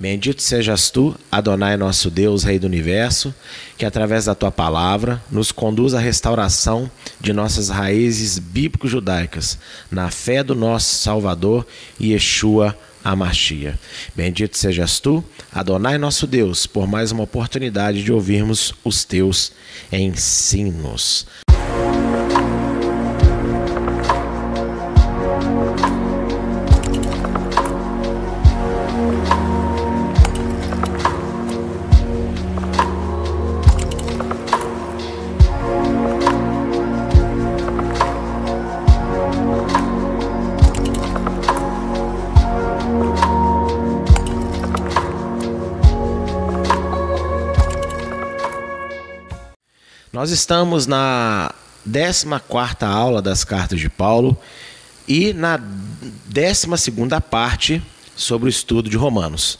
[0.00, 3.34] Bendito sejas tu, Adonai nosso Deus, Rei do universo,
[3.76, 9.58] que através da tua palavra nos conduz à restauração de nossas raízes bíblico-judaicas,
[9.90, 11.66] na fé do nosso Salvador
[12.00, 12.74] Yeshua
[13.04, 13.78] Amashia.
[14.16, 19.52] Bendito sejas tu, Adonai nosso Deus, por mais uma oportunidade de ouvirmos os teus
[19.92, 21.26] ensinos.
[50.20, 51.50] Nós estamos na
[51.90, 52.26] 14
[52.82, 54.36] aula das cartas de Paulo
[55.08, 55.58] e na
[56.26, 56.68] 12
[57.30, 57.82] parte
[58.14, 59.58] sobre o estudo de Romanos.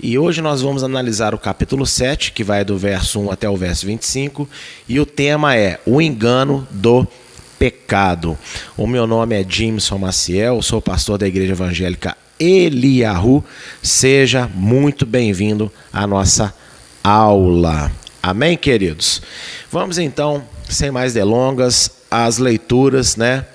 [0.00, 3.56] E hoje nós vamos analisar o capítulo 7, que vai do verso 1 até o
[3.56, 4.48] verso 25,
[4.88, 7.04] e o tema é o engano do
[7.58, 8.38] pecado.
[8.76, 13.42] O meu nome é Jimson Maciel, sou pastor da Igreja Evangélica Eliahu.
[13.82, 16.54] Seja muito bem-vindo à nossa
[17.02, 17.90] aula.
[18.26, 19.22] Amém, queridos?
[19.70, 23.46] Vamos então, sem mais delongas, às leituras, né,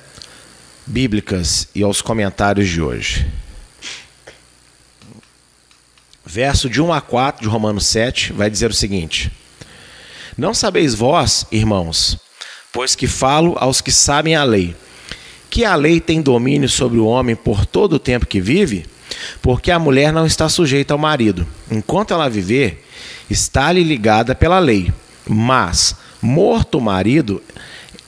[0.87, 3.27] bíblicas e aos comentários de hoje.
[6.25, 9.29] Verso de 1 a 4 de Romanos 7 vai dizer o seguinte:
[10.37, 12.17] Não sabeis vós, irmãos,
[12.71, 14.73] pois que falo aos que sabem a lei,
[15.49, 18.85] que a lei tem domínio sobre o homem por todo o tempo que vive?
[19.41, 22.87] Porque a mulher não está sujeita ao marido, enquanto ela viver,
[23.31, 24.91] está-lhe ligada pela lei,
[25.27, 27.41] mas, morto o marido,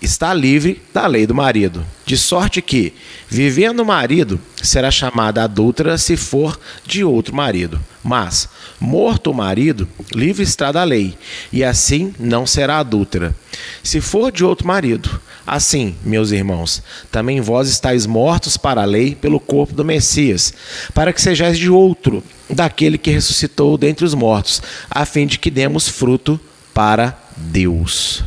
[0.03, 1.85] está livre da lei do marido.
[2.05, 2.93] De sorte que,
[3.29, 7.79] vivendo o marido, será chamada adúltera se for de outro marido.
[8.03, 11.17] Mas, morto o marido, livre está da lei,
[11.51, 13.33] e assim não será adúltera.
[13.81, 19.15] Se for de outro marido, assim, meus irmãos, também vós estáis mortos para a lei
[19.15, 20.53] pelo corpo do Messias,
[20.93, 25.49] para que sejais de outro, daquele que ressuscitou dentre os mortos, a fim de que
[25.49, 26.37] demos fruto
[26.73, 28.23] para Deus.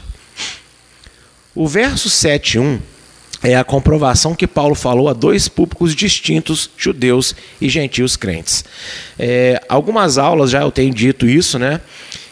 [1.56, 2.78] O verso 7:1
[3.43, 8.62] é a comprovação que Paulo falou a dois públicos distintos, judeus e gentios crentes.
[9.19, 11.81] É, algumas aulas já eu tenho dito isso, né?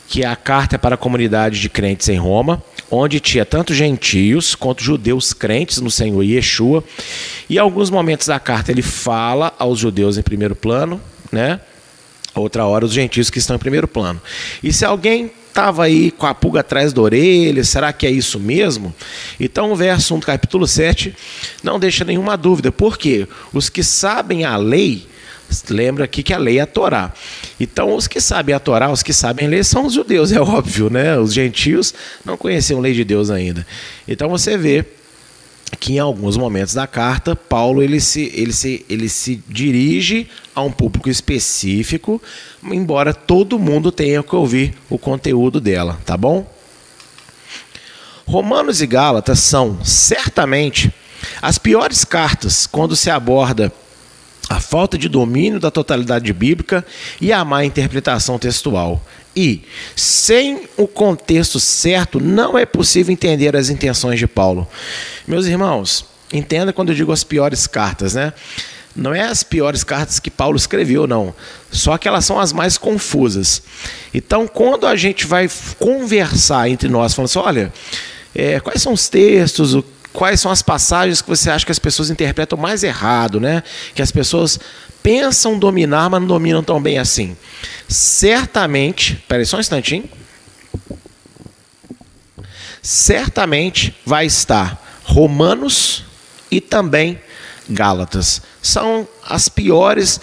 [0.07, 4.55] Que a carta é para a comunidade de crentes em Roma, onde tinha tanto gentios
[4.55, 6.85] quanto judeus crentes no Senhor Yeshua.
[7.49, 11.01] E em alguns momentos da carta ele fala aos judeus em primeiro plano,
[11.33, 11.61] né?
[12.35, 14.21] Outra hora os gentios que estão em primeiro plano.
[14.63, 18.41] E se alguém estava aí com a pulga atrás da orelha, será que é isso
[18.41, 18.93] mesmo?
[19.39, 21.15] Então o verso 1 do capítulo 7
[21.63, 25.07] não deixa nenhuma dúvida, porque os que sabem a lei,
[25.71, 27.13] lembra aqui que a lei é a Torá.
[27.61, 30.41] Então os que sabem a Torá, os que sabem a lei são os judeus, é
[30.41, 31.17] óbvio, né?
[31.17, 31.95] Os gentios
[32.25, 33.65] não conheciam a lei de Deus ainda.
[34.09, 34.85] Então você vê
[35.75, 40.63] que em alguns momentos da carta, Paulo ele se, ele se, ele se dirige a
[40.63, 42.21] um público específico,
[42.63, 46.47] embora todo mundo tenha que ouvir o conteúdo dela, tá bom?
[48.27, 50.93] Romanos e Gálatas são certamente
[51.41, 53.73] as piores cartas quando se aborda
[54.49, 56.85] a falta de domínio da totalidade bíblica
[57.21, 59.03] e a má interpretação textual.
[59.37, 59.63] E,
[59.97, 64.67] sem o contexto certo, não é possível entender as intenções de Paulo.
[65.27, 68.33] Meus irmãos, entenda quando eu digo as piores cartas, né?
[68.95, 71.35] Não é as piores cartas que Paulo escreveu, não.
[71.71, 73.63] Só que elas são as mais confusas.
[74.13, 75.51] Então, quando a gente vai
[75.81, 77.73] conversar entre nós, falando assim: olha,
[78.33, 79.77] é, quais são os textos,
[80.15, 83.63] quais são as passagens que você acha que as pessoas interpretam mais errado, né?
[83.95, 84.59] Que as pessoas
[85.03, 87.37] pensam dominar, mas não dominam tão bem assim.
[87.89, 90.09] Certamente, peraí só um instantinho.
[92.81, 96.05] Certamente vai estar Romanos
[96.51, 97.21] e também
[97.69, 98.41] Gálatas.
[98.63, 100.21] São as piores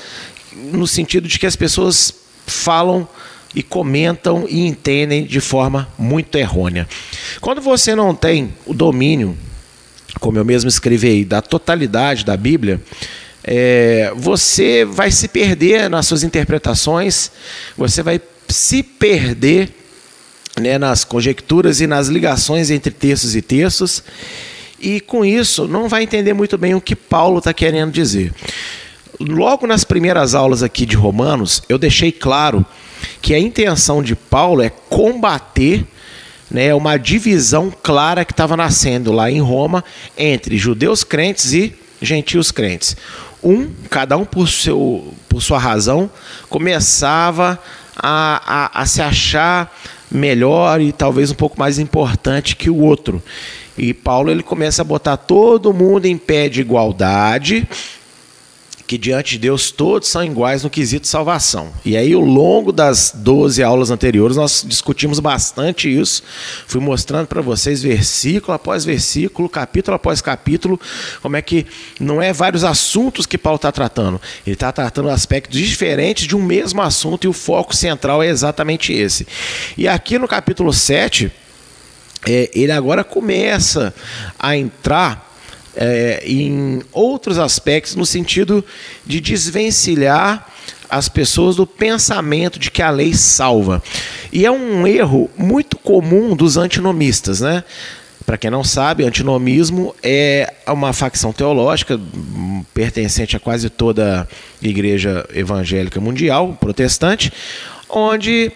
[0.53, 2.13] no sentido de que as pessoas
[2.47, 3.07] falam
[3.53, 6.87] e comentam e entendem de forma muito errônea.
[7.41, 9.37] Quando você não tem o domínio,
[10.19, 12.81] como eu mesmo escrevi aí, da totalidade da Bíblia,
[13.43, 17.31] é, você vai se perder nas suas interpretações,
[17.77, 19.69] você vai se perder
[20.59, 24.03] né, nas conjecturas e nas ligações entre textos e textos,
[24.79, 28.33] e com isso não vai entender muito bem o que Paulo está querendo dizer.
[29.19, 32.65] Logo nas primeiras aulas aqui de Romanos, eu deixei claro
[33.21, 35.85] que a intenção de Paulo é combater
[36.51, 39.83] né, uma divisão clara que estava nascendo lá em Roma
[40.17, 42.95] entre judeus crentes e gentios crentes
[43.43, 46.09] um, cada um por seu, por sua razão,
[46.49, 47.59] começava
[47.95, 49.73] a, a, a se achar
[50.11, 53.21] melhor e talvez um pouco mais importante que o outro.
[53.77, 57.67] E Paulo ele começa a botar todo mundo em pé de igualdade,
[58.91, 61.71] que diante de Deus todos são iguais no quesito salvação.
[61.85, 66.21] E aí, ao longo das 12 aulas anteriores, nós discutimos bastante isso.
[66.67, 70.77] Fui mostrando para vocês, versículo após versículo, capítulo após capítulo,
[71.21, 71.65] como é que
[72.01, 74.19] não é vários assuntos que Paulo está tratando.
[74.45, 78.91] Ele está tratando aspectos diferentes de um mesmo assunto e o foco central é exatamente
[78.91, 79.25] esse.
[79.77, 81.31] E aqui no capítulo 7,
[82.27, 83.95] é, ele agora começa
[84.37, 85.30] a entrar
[85.75, 88.63] é, em outros aspectos, no sentido
[89.05, 90.47] de desvencilhar
[90.89, 93.81] as pessoas do pensamento de que a lei salva.
[94.31, 97.63] E é um erro muito comum dos antinomistas, né?
[98.25, 101.99] Para quem não sabe, antinomismo é uma facção teológica
[102.73, 104.27] pertencente a quase toda
[104.63, 107.31] a igreja evangélica mundial, protestante,
[107.89, 108.51] onde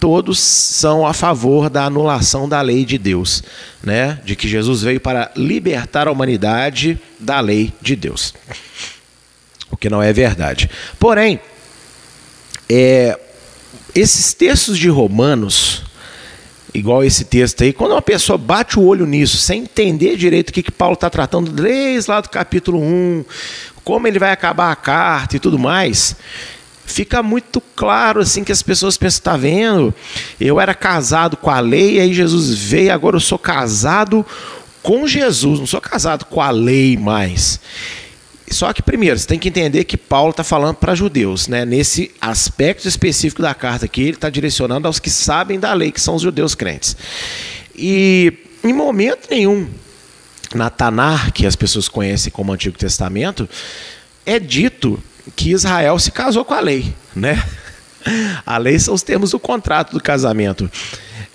[0.00, 3.42] todos são a favor da anulação da lei de Deus,
[3.82, 4.18] né?
[4.24, 8.34] De que Jesus veio para libertar a humanidade da lei de Deus.
[9.70, 10.68] O que não é verdade.
[10.98, 11.38] Porém,
[12.68, 13.18] é,
[13.94, 15.82] esses textos de Romanos,
[16.72, 20.52] igual esse texto aí, quando uma pessoa bate o olho nisso, sem entender direito o
[20.52, 23.24] que, que Paulo está tratando, desde lá do capítulo 1,
[23.84, 26.16] como ele vai acabar a carta e tudo mais,
[26.90, 29.94] fica muito claro assim que as pessoas pensam, está vendo?
[30.40, 34.24] Eu era casado com a lei, aí Jesus veio, agora eu sou casado
[34.82, 37.60] com Jesus, não sou casado com a lei mais.
[38.50, 41.64] Só que primeiro, você tem que entender que Paulo está falando para judeus, né?
[41.64, 46.00] Nesse aspecto específico da carta aqui, ele está direcionando aos que sabem da lei, que
[46.00, 46.96] são os judeus crentes.
[47.76, 48.32] E
[48.64, 49.68] em momento nenhum,
[50.52, 53.48] na Tanar, que as pessoas conhecem como Antigo Testamento,
[54.26, 55.00] é dito
[55.36, 57.42] que Israel se casou com a lei, né?
[58.46, 60.70] A lei são os termos do contrato do casamento.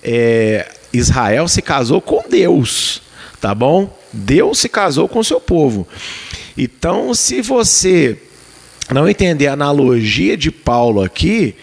[0.01, 3.01] É, Israel se casou com Deus,
[3.39, 3.95] tá bom?
[4.11, 5.87] Deus se casou com o seu povo.
[6.57, 8.17] Então, se você
[8.91, 11.55] não entender a analogia de Paulo aqui,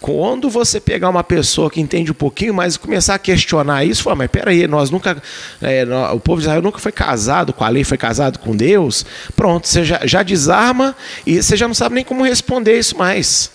[0.00, 4.02] quando você pegar uma pessoa que entende um pouquinho mais e começar a questionar isso,
[4.02, 5.22] fala, mas peraí, nós nunca.
[5.60, 9.04] É, o povo de Israel nunca foi casado com a lei, foi casado com Deus.
[9.36, 13.50] Pronto, você já, já desarma e você já não sabe nem como responder isso mais.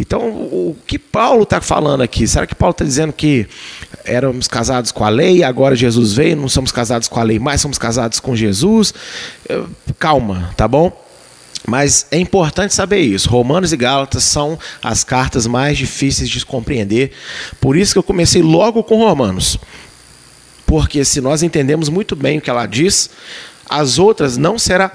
[0.00, 2.26] Então, o que Paulo está falando aqui?
[2.26, 3.46] Será que Paulo está dizendo que
[4.04, 7.60] éramos casados com a lei, agora Jesus veio, não somos casados com a lei, mais
[7.60, 8.94] somos casados com Jesus?
[9.98, 11.01] Calma, tá bom?
[11.66, 13.28] Mas é importante saber isso.
[13.28, 17.12] Romanos e Gálatas são as cartas mais difíceis de compreender.
[17.60, 19.58] Por isso que eu comecei logo com Romanos.
[20.66, 23.10] Porque se nós entendemos muito bem o que ela diz,
[23.68, 24.90] as outras não será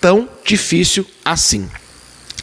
[0.00, 1.68] tão difícil assim.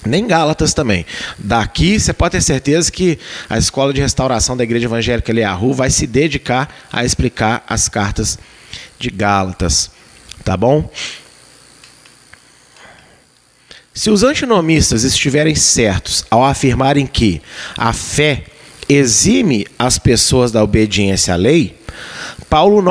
[0.05, 1.05] Nem Gálatas também.
[1.37, 3.17] Daqui você pode ter certeza que
[3.49, 8.37] a escola de restauração da Igreja Evangélica Eliahu vai se dedicar a explicar as cartas
[8.99, 9.89] de Gálatas.
[10.43, 10.89] Tá bom?
[13.95, 17.41] Se os antinomistas estiverem certos ao afirmarem que
[17.77, 18.43] a fé
[18.89, 21.79] exime as pessoas da obediência à lei,
[22.49, 22.83] Paulo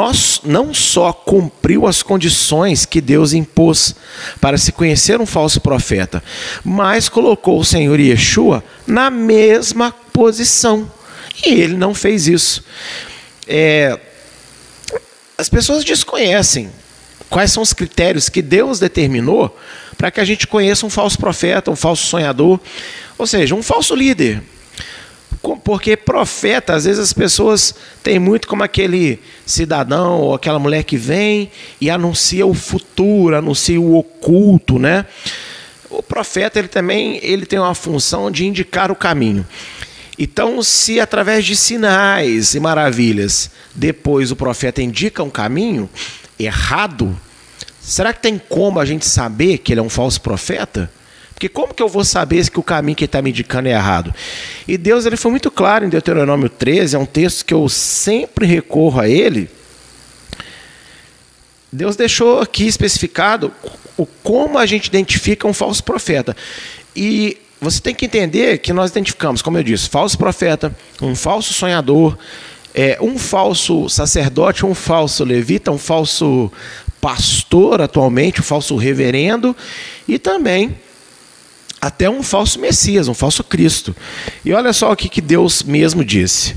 [0.44, 3.94] não só cumpriu as condições que Deus impôs
[4.40, 6.24] para se conhecer um falso profeta,
[6.64, 10.90] mas colocou o Senhor Yeshua na mesma posição.
[11.44, 12.64] E ele não fez isso.
[13.46, 14.00] É,
[15.36, 16.70] as pessoas desconhecem
[17.28, 19.54] quais são os critérios que Deus determinou
[20.04, 22.60] para que a gente conheça um falso profeta, um falso sonhador,
[23.16, 24.42] ou seja, um falso líder.
[25.64, 30.98] Porque profeta, às vezes as pessoas têm muito como aquele cidadão ou aquela mulher que
[30.98, 35.06] vem e anuncia o futuro, anuncia o oculto, né?
[35.88, 39.46] O profeta ele também ele tem uma função de indicar o caminho.
[40.18, 45.88] Então, se através de sinais e maravilhas depois o profeta indica um caminho
[46.38, 47.18] errado,
[47.86, 50.90] Será que tem como a gente saber que ele é um falso profeta?
[51.34, 53.72] Porque como que eu vou saber que o caminho que ele está me indicando é
[53.72, 54.14] errado?
[54.66, 58.46] E Deus ele foi muito claro em Deuteronômio 13, é um texto que eu sempre
[58.46, 59.50] recorro a ele.
[61.70, 63.52] Deus deixou aqui especificado
[63.98, 66.34] o como a gente identifica um falso profeta.
[66.96, 71.52] E você tem que entender que nós identificamos, como eu disse, falso profeta, um falso
[71.52, 72.16] sonhador,
[72.74, 76.50] é, um falso sacerdote, um falso levita, um falso
[77.04, 79.54] pastor atualmente, o falso reverendo,
[80.08, 80.74] e também
[81.78, 83.94] até um falso Messias, um falso Cristo.
[84.42, 86.56] E olha só o que, que Deus mesmo disse.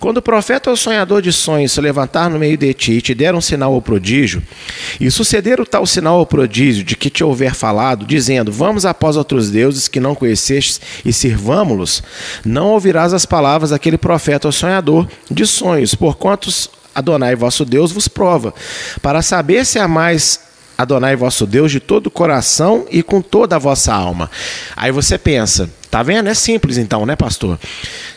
[0.00, 3.14] Quando o profeta ou sonhador de sonhos se levantar no meio de ti e te
[3.14, 4.42] der um sinal ou prodígio,
[4.98, 9.18] e suceder o tal sinal ou prodígio de que te houver falado, dizendo: Vamos após
[9.18, 12.02] outros deuses que não conhecestes e sirvamo-los,
[12.42, 16.48] não ouvirás as palavras daquele profeta ou sonhador de sonhos, porquanto
[16.98, 18.52] Adonai vosso Deus vos prova,
[19.00, 20.40] para saber se há mais
[20.78, 24.30] Adonai vosso Deus de todo o coração e com toda a vossa alma.
[24.76, 26.28] Aí você pensa, tá vendo?
[26.28, 27.58] É simples então, né, pastor?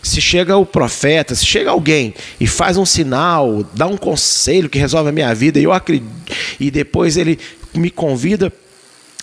[0.03, 4.77] Se chega o profeta, se chega alguém e faz um sinal, dá um conselho que
[4.77, 6.07] resolve a minha vida, e eu acredito,
[6.59, 7.39] e depois ele
[7.73, 8.53] me convida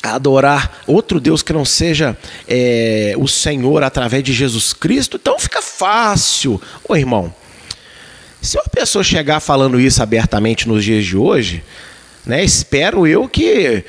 [0.02, 2.16] a adorar outro Deus que não seja
[2.48, 6.60] é, o Senhor através de Jesus Cristo, então fica fácil.
[6.88, 7.32] Ô irmão,
[8.40, 11.62] se uma pessoa chegar falando isso abertamente nos dias de hoje,
[12.25, 12.45] né?
[12.45, 13.85] Espero eu que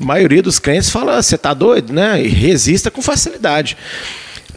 [0.00, 2.22] a maioria dos crentes fala, você está doido, né?
[2.22, 3.76] E resista com facilidade.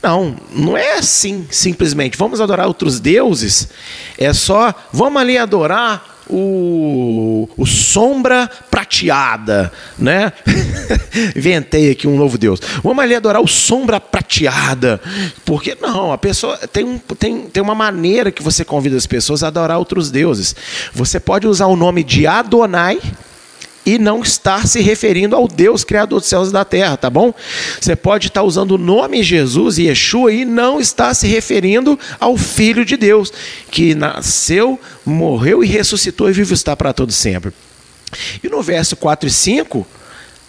[0.02, 2.18] Não, não é assim, simplesmente.
[2.18, 3.70] Vamos adorar outros deuses.
[4.18, 10.32] É só, vamos ali adorar o, o sombra prateada, né?
[11.36, 12.60] Inventei aqui um novo Deus.
[12.82, 15.02] Vamos ali adorar o sombra prateada.
[15.46, 19.44] Porque não, a pessoa tem, um, tem, tem uma maneira que você convida as pessoas
[19.44, 20.56] a adorar outros deuses.
[20.94, 23.00] Você pode usar o nome de Adonai
[23.96, 27.34] e não estar se referindo ao Deus criador dos céus e da terra, tá bom?
[27.80, 32.38] Você pode estar usando o nome Jesus e Yeshua e não estar se referindo ao
[32.38, 33.34] Filho de Deus,
[33.70, 37.52] que nasceu, morreu e ressuscitou e vive está para todo sempre.
[38.42, 39.88] E no verso 4 e 5,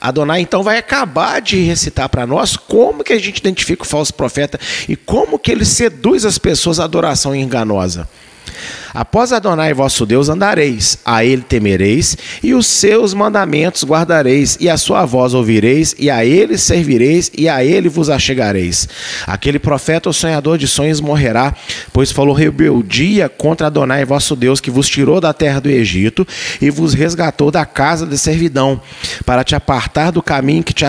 [0.01, 4.15] Adonai então vai acabar de recitar para nós como que a gente identifica o falso
[4.15, 4.59] profeta
[4.89, 8.09] e como que ele seduz as pessoas à adoração enganosa.
[8.95, 14.77] Após Adonai vosso Deus andareis, a ele temereis, e os seus mandamentos guardareis, e a
[14.77, 18.89] sua voz ouvireis, e a ele servireis, e a ele vos achegareis.
[19.27, 21.55] Aquele profeta ou sonhador de sonhos morrerá,
[21.93, 26.27] pois falou rebeldia contra Adonai vosso Deus, que vos tirou da terra do Egito
[26.61, 28.81] e vos resgatou da casa de servidão,
[29.25, 30.85] para te apartar do caminho que te,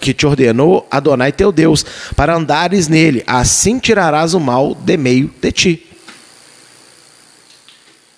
[0.00, 1.84] que te ordenou Adonai teu Deus,
[2.14, 5.95] para andares nele, assim tirarás o mal de meio de ti.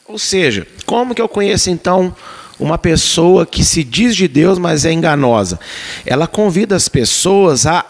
[0.08, 2.16] Ou seja, como que eu conheço então
[2.58, 5.60] uma pessoa que se diz de Deus, mas é enganosa?
[6.06, 7.84] Ela convida as pessoas a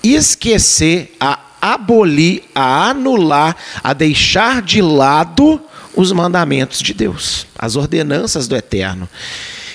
[0.00, 5.60] esquecer, a abolir, a anular, a deixar de lado
[5.96, 9.08] os mandamentos de Deus, as ordenanças do Eterno.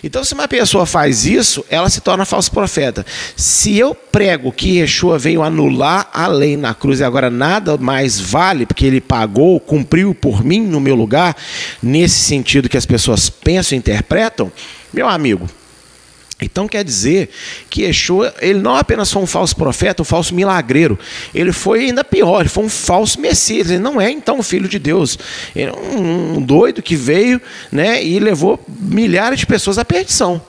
[0.04, 3.06] Então, se uma pessoa faz isso, ela se torna falso profeta.
[3.36, 8.20] Se eu prego que Yeshua veio anular a lei na cruz e agora nada mais
[8.20, 11.36] vale, porque ele pagou, cumpriu por mim no meu lugar,
[11.82, 14.52] nesse sentido que as pessoas pensam e interpretam,
[14.94, 15.48] meu amigo,
[16.42, 17.30] então quer dizer
[17.70, 20.98] que Yeshua, ele não apenas foi um falso profeta, um falso milagreiro,
[21.34, 24.70] ele foi ainda pior, ele foi um falso messias, ele não é então o filho
[24.70, 25.20] de Deus,
[25.56, 27.42] ele é um doido que veio
[27.72, 30.42] né, e levou milhares de pessoas à perdição.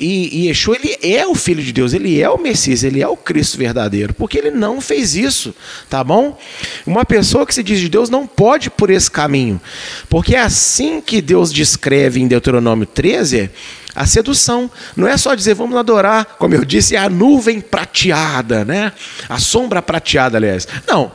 [0.00, 3.16] E, e ele é o Filho de Deus, ele é o Messias, ele é o
[3.16, 5.54] Cristo verdadeiro, porque ele não fez isso,
[5.88, 6.36] tá bom?
[6.84, 9.60] Uma pessoa que se diz de Deus não pode ir por esse caminho,
[10.08, 13.50] porque é assim que Deus descreve em Deuteronômio 13
[13.94, 14.70] a sedução.
[14.96, 18.92] Não é só dizer vamos adorar, como eu disse, é a nuvem prateada, né?
[19.28, 20.66] A sombra prateada, aliás.
[20.86, 21.12] Não.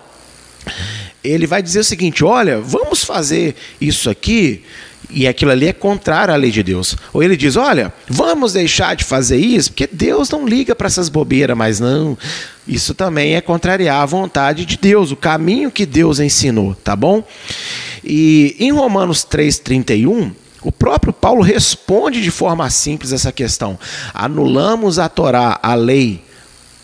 [1.24, 4.64] Ele vai dizer o seguinte: olha, vamos fazer isso aqui
[5.12, 6.96] e aquilo ali é contrário à lei de Deus.
[7.12, 11.10] Ou ele diz: olha, vamos deixar de fazer isso, porque Deus não liga para essas
[11.10, 12.18] bobeiras, mas não.
[12.68, 17.24] Isso também é contrariar a vontade de Deus, o caminho que Deus ensinou, tá bom?
[18.04, 23.80] E em Romanos 3,31, o próprio Paulo responde de forma simples essa questão.
[24.14, 26.24] Anulamos a Torá, a lei,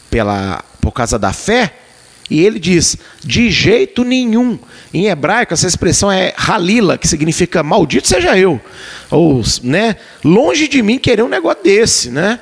[0.09, 1.73] pela, por causa da fé?
[2.29, 4.57] E ele diz: de jeito nenhum.
[4.93, 8.59] Em hebraico, essa expressão é halila, que significa maldito seja eu.
[9.11, 12.39] Ou, né, longe de mim querer um negócio desse, né?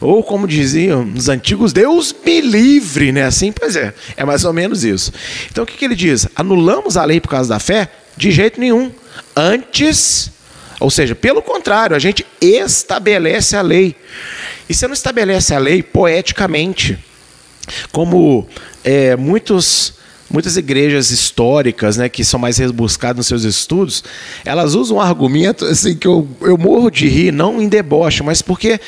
[0.00, 3.24] Ou como diziam os antigos, Deus me livre, né?
[3.24, 5.12] Assim, pois é, é mais ou menos isso.
[5.50, 6.26] Então o que, que ele diz?
[6.34, 7.88] Anulamos a lei por causa da fé?
[8.20, 8.92] De jeito nenhum.
[9.34, 10.30] Antes,
[10.78, 13.96] ou seja, pelo contrário, a gente estabelece a lei.
[14.68, 16.98] E você não estabelece a lei poeticamente,
[17.90, 18.46] como
[18.84, 19.94] é, muitos
[20.30, 24.04] muitas igrejas históricas, né, que são mais rebuscadas nos seus estudos,
[24.44, 28.40] elas usam um argumento assim que eu, eu morro de rir, não em deboche, mas
[28.40, 28.80] porque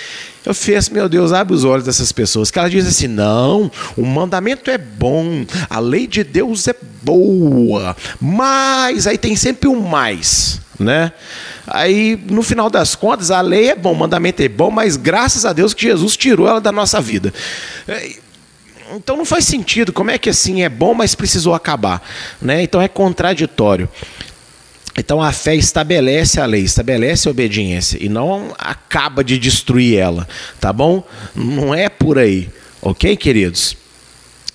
[0.45, 4.05] eu fiz, meu Deus, abre os olhos dessas pessoas, que elas dizem assim: não, o
[4.05, 10.61] mandamento é bom, a lei de Deus é boa, mas aí tem sempre um mais,
[10.79, 11.13] né?
[11.67, 15.45] Aí, no final das contas, a lei é bom, o mandamento é bom, mas graças
[15.45, 17.33] a Deus que Jesus tirou ela da nossa vida.
[18.97, 19.93] Então não faz sentido.
[19.93, 22.03] Como é que assim é bom, mas precisou acabar?
[22.41, 22.63] Né?
[22.63, 23.89] Então é contraditório.
[24.97, 30.29] Então a fé estabelece a lei, estabelece a obediência e não acaba de destruir ela,
[30.61, 31.03] tá bom?
[31.35, 33.77] Não é por aí, ok, queridos?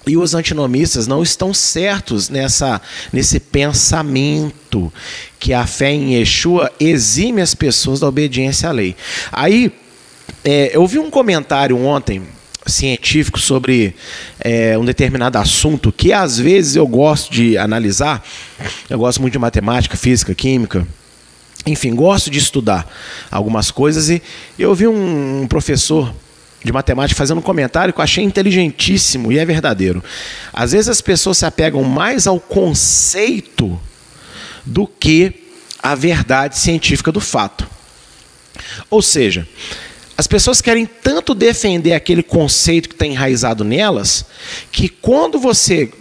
[0.06, 2.80] E os antinomistas não estão certos nessa,
[3.12, 4.94] nesse pensamento
[5.40, 8.96] que a fé em Yeshua exime as pessoas da obediência à lei.
[9.32, 9.72] Aí,
[10.46, 12.24] é, eu vi um comentário ontem
[12.68, 13.96] científico sobre
[14.40, 18.24] é, um determinado assunto que às vezes eu gosto de analisar.
[18.90, 20.88] Eu gosto muito de matemática, física, química.
[21.66, 22.88] Enfim, gosto de estudar
[23.30, 24.22] algumas coisas e
[24.58, 26.14] eu vi um professor
[26.64, 30.04] de matemática fazendo um comentário que eu achei inteligentíssimo e é verdadeiro.
[30.54, 33.80] Às vezes as pessoas se apegam mais ao conceito
[34.66, 35.44] do que
[35.82, 37.68] à verdade científica do fato.
[38.90, 39.48] Ou seja,
[40.18, 44.26] as pessoas querem tanto defender aquele conceito que está enraizado nelas,
[44.72, 45.92] que quando você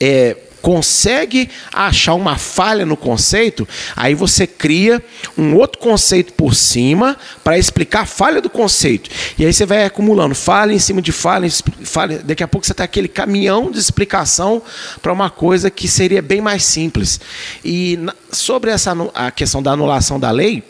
[0.00, 5.02] é, consegue achar uma falha no conceito, aí você cria
[5.36, 9.08] um outro conceito por cima para explicar a falha do conceito.
[9.38, 11.48] E aí você vai acumulando falha em cima de falha,
[11.84, 12.20] falha.
[12.24, 14.62] daqui a pouco você está aquele caminhão de explicação
[15.02, 17.20] para uma coisa que seria bem mais simples.
[17.64, 17.98] E
[18.30, 20.62] sobre essa a questão da anulação da lei,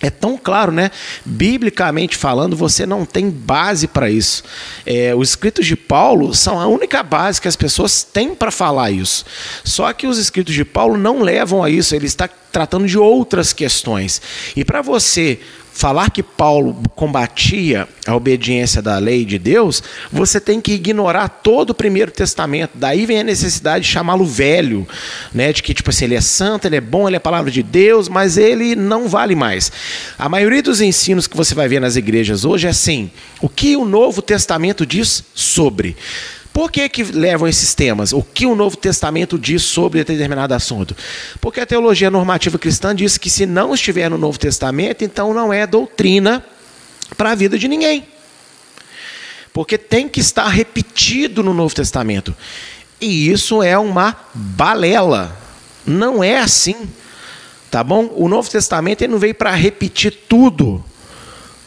[0.00, 0.90] é tão claro, né?
[1.24, 4.44] Biblicamente falando, você não tem base para isso.
[4.84, 8.90] É, os escritos de Paulo são a única base que as pessoas têm para falar
[8.90, 9.24] isso.
[9.64, 13.52] Só que os escritos de Paulo não levam a isso, ele está tratando de outras
[13.52, 14.20] questões.
[14.54, 15.40] E para você
[15.76, 21.70] falar que Paulo combatia a obediência da lei de Deus, você tem que ignorar todo
[21.70, 22.70] o Primeiro Testamento.
[22.76, 24.88] Daí vem a necessidade de chamá-lo velho,
[25.34, 25.52] né?
[25.52, 28.08] De que tipo assim, ele é santo, ele é bom, ele é palavra de Deus,
[28.08, 29.70] mas ele não vale mais.
[30.18, 33.10] A maioria dos ensinos que você vai ver nas igrejas hoje é assim:
[33.42, 35.94] o que o Novo Testamento diz sobre?
[36.56, 38.14] Por que, que levam esses temas?
[38.14, 40.96] O que o Novo Testamento diz sobre determinado assunto?
[41.38, 45.52] Porque a teologia normativa cristã diz que se não estiver no Novo Testamento, então não
[45.52, 46.42] é doutrina
[47.14, 48.08] para a vida de ninguém.
[49.52, 52.34] Porque tem que estar repetido no Novo Testamento.
[52.98, 55.36] E isso é uma balela.
[55.86, 56.88] Não é assim.
[57.70, 58.10] Tá bom?
[58.14, 60.82] O Novo Testamento ele não veio para repetir tudo,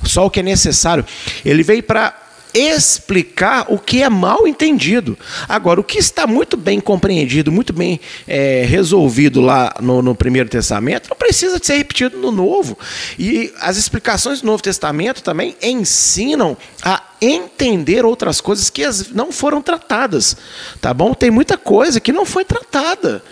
[0.04, 1.06] só o que é necessário.
[1.46, 5.18] Ele veio para explicar o que é mal entendido.
[5.48, 10.50] Agora, o que está muito bem compreendido, muito bem é, resolvido lá no, no, Primeiro
[10.50, 12.78] Testamento, não precisa de ser repetido no Novo.
[13.18, 19.62] E as explicações do Novo Testamento também ensinam a entender outras coisas que não foram
[19.62, 20.36] tratadas.
[20.82, 21.14] Tá bom?
[21.14, 23.24] Tem muita coisa que não foi tratada.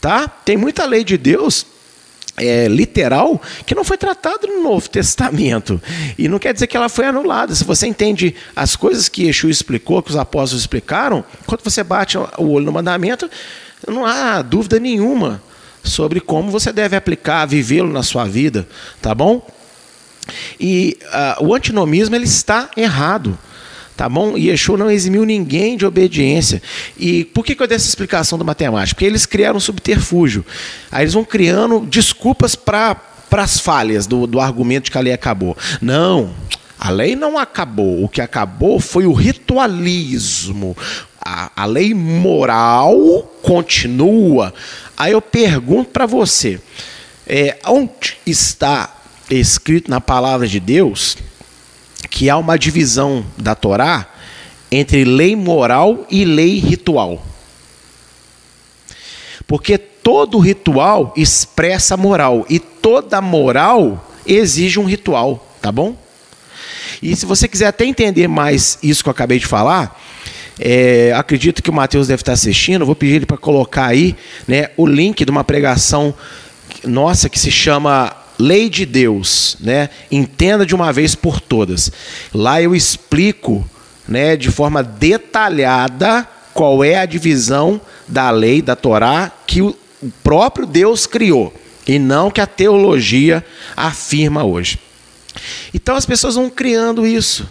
[0.00, 0.28] Tá?
[0.28, 1.66] Tem muita lei de Deus
[2.36, 5.80] é, literal que não foi tratado no Novo Testamento.
[6.18, 7.54] E não quer dizer que ela foi anulada.
[7.54, 12.16] Se você entende as coisas que Yeshua explicou, que os apóstolos explicaram, quando você bate
[12.16, 13.30] o olho no mandamento,
[13.86, 15.42] não há dúvida nenhuma
[15.82, 18.68] sobre como você deve aplicar, vivê-lo na sua vida,
[19.00, 19.46] tá bom?
[20.58, 20.98] E
[21.40, 23.38] uh, o antinomismo ele está errado.
[24.00, 24.34] Tá bom?
[24.34, 26.62] E Yeshua não eximiu ninguém de obediência.
[26.98, 28.94] E por que, que eu dei essa explicação do matemática?
[28.94, 30.42] Porque eles criaram um subterfúgio.
[30.90, 32.98] Aí eles vão criando desculpas para
[33.32, 35.54] as falhas do, do argumento que a lei acabou.
[35.82, 36.30] Não,
[36.78, 38.02] a lei não acabou.
[38.02, 40.74] O que acabou foi o ritualismo.
[41.22, 44.54] A, a lei moral continua.
[44.96, 46.58] Aí eu pergunto para você:
[47.26, 48.96] é, onde está
[49.30, 51.18] escrito na palavra de Deus
[52.20, 54.06] que há uma divisão da Torá
[54.70, 57.24] entre lei moral e lei ritual.
[59.46, 65.96] Porque todo ritual expressa moral e toda moral exige um ritual, tá bom?
[67.02, 69.98] E se você quiser até entender mais isso que eu acabei de falar,
[70.58, 74.14] é, acredito que o Mateus deve estar assistindo, vou pedir ele para colocar aí
[74.46, 76.14] né, o link de uma pregação
[76.84, 79.90] nossa que se chama lei de Deus, né?
[80.10, 81.92] Entenda de uma vez por todas.
[82.34, 83.68] Lá eu explico,
[84.08, 89.76] né, de forma detalhada qual é a divisão da lei da Torá que o
[90.22, 91.54] próprio Deus criou
[91.86, 93.44] e não que a teologia
[93.76, 94.78] afirma hoje.
[95.72, 97.48] Então as pessoas vão criando isso.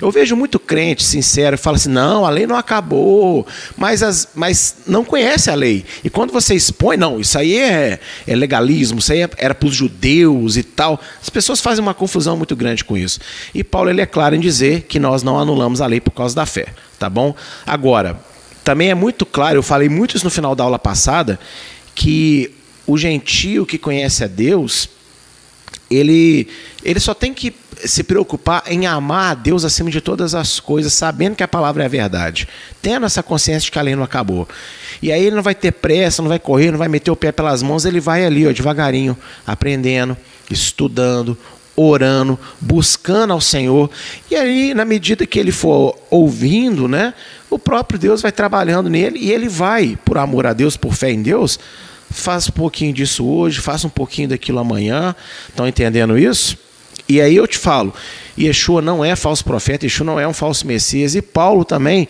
[0.00, 4.28] Eu vejo muito crente sincero que fala assim: não, a lei não acabou, mas, as,
[4.34, 5.84] mas não conhece a lei.
[6.02, 9.68] E quando você expõe, não, isso aí é, é legalismo, isso aí é, era para
[9.68, 11.00] os judeus e tal.
[11.20, 13.20] As pessoas fazem uma confusão muito grande com isso.
[13.54, 16.34] E Paulo ele é claro em dizer que nós não anulamos a lei por causa
[16.34, 16.66] da fé,
[16.98, 17.34] tá bom?
[17.66, 18.20] Agora,
[18.64, 21.38] também é muito claro, eu falei muito isso no final da aula passada,
[21.94, 22.54] que
[22.86, 24.88] o gentio que conhece a Deus,
[25.90, 26.48] ele
[26.84, 30.92] ele só tem que se preocupar em amar a Deus acima de todas as coisas,
[30.92, 32.48] sabendo que a palavra é a verdade,
[32.80, 34.48] tendo essa consciência de que a lei não acabou.
[35.00, 37.32] E aí ele não vai ter pressa, não vai correr, não vai meter o pé
[37.32, 39.16] pelas mãos, ele vai ali, ó, devagarinho,
[39.46, 40.16] aprendendo,
[40.50, 41.36] estudando,
[41.74, 43.90] orando, buscando ao Senhor.
[44.30, 47.14] E aí, na medida que ele for ouvindo, né,
[47.50, 51.10] o próprio Deus vai trabalhando nele e ele vai, por amor a Deus, por fé
[51.10, 51.58] em Deus,
[52.10, 55.14] faz um pouquinho disso hoje, faça um pouquinho daquilo amanhã.
[55.48, 56.56] Estão entendendo isso?
[57.12, 57.92] E aí eu te falo,
[58.38, 62.08] Yeshua não é falso profeta, Yeshua não é um falso Messias, e Paulo também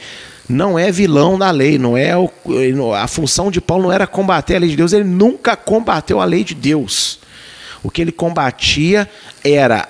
[0.49, 2.31] não é vilão da lei, não é o,
[2.95, 6.25] a função de Paulo não era combater a lei de Deus, ele nunca combateu a
[6.25, 7.19] lei de Deus.
[7.83, 9.11] O que ele combatia
[9.43, 9.89] era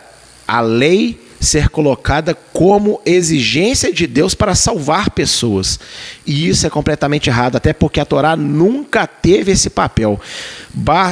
[0.49, 5.79] a lei ser colocada como exigência de Deus para salvar pessoas.
[6.27, 10.19] E isso é completamente errado, até porque a Torá nunca teve esse papel.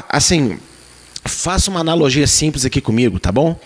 [0.08, 0.58] Assim,
[1.24, 3.58] faça uma analogia simples aqui comigo, tá bom?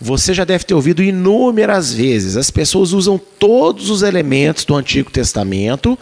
[0.00, 2.36] Você já deve ter ouvido inúmeras vezes.
[2.36, 5.98] As pessoas usam todos os elementos do Antigo Testamento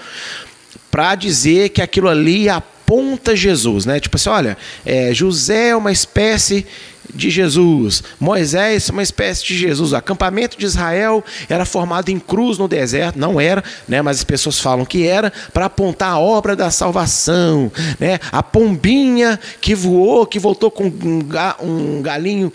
[0.91, 4.01] para dizer que aquilo ali aponta Jesus, né?
[4.01, 6.67] Tipo assim, olha, é, José é uma espécie
[7.15, 9.93] de Jesus, Moisés uma espécie de Jesus.
[9.93, 14.03] O acampamento de Israel era formado em cruz no deserto, não era, né?
[14.03, 18.19] Mas as pessoas falam que era para apontar a obra da salvação, né?
[18.33, 20.93] A pombinha que voou, que voltou com
[21.63, 22.53] um galinho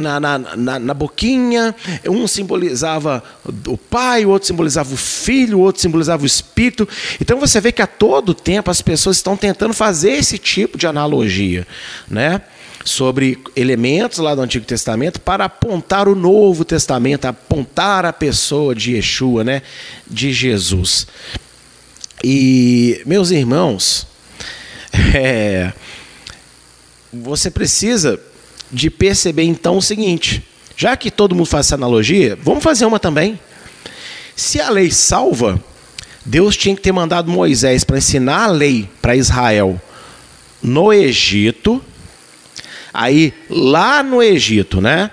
[0.00, 1.74] na, na, na, na, boquinha,
[2.08, 3.22] um simbolizava
[3.66, 6.88] o pai, o outro simbolizava o filho, o outro simbolizava o espírito.
[7.20, 10.86] Então você vê que a todo tempo as pessoas estão tentando fazer esse tipo de
[10.86, 11.66] analogia,
[12.08, 12.40] né?
[12.84, 18.94] Sobre elementos lá do Antigo Testamento para apontar o Novo Testamento, apontar a pessoa de
[18.94, 19.62] Yeshua, né?
[20.06, 21.06] De Jesus.
[22.24, 24.06] E, meus irmãos,
[25.14, 25.72] é,
[27.12, 28.20] você precisa
[28.70, 30.42] de perceber então o seguinte:
[30.76, 33.38] já que todo mundo faz essa analogia, vamos fazer uma também.
[34.34, 35.62] Se a lei salva,
[36.24, 39.80] Deus tinha que ter mandado Moisés para ensinar a lei para Israel
[40.62, 41.82] no Egito.
[42.92, 45.10] Aí, lá no Egito, né?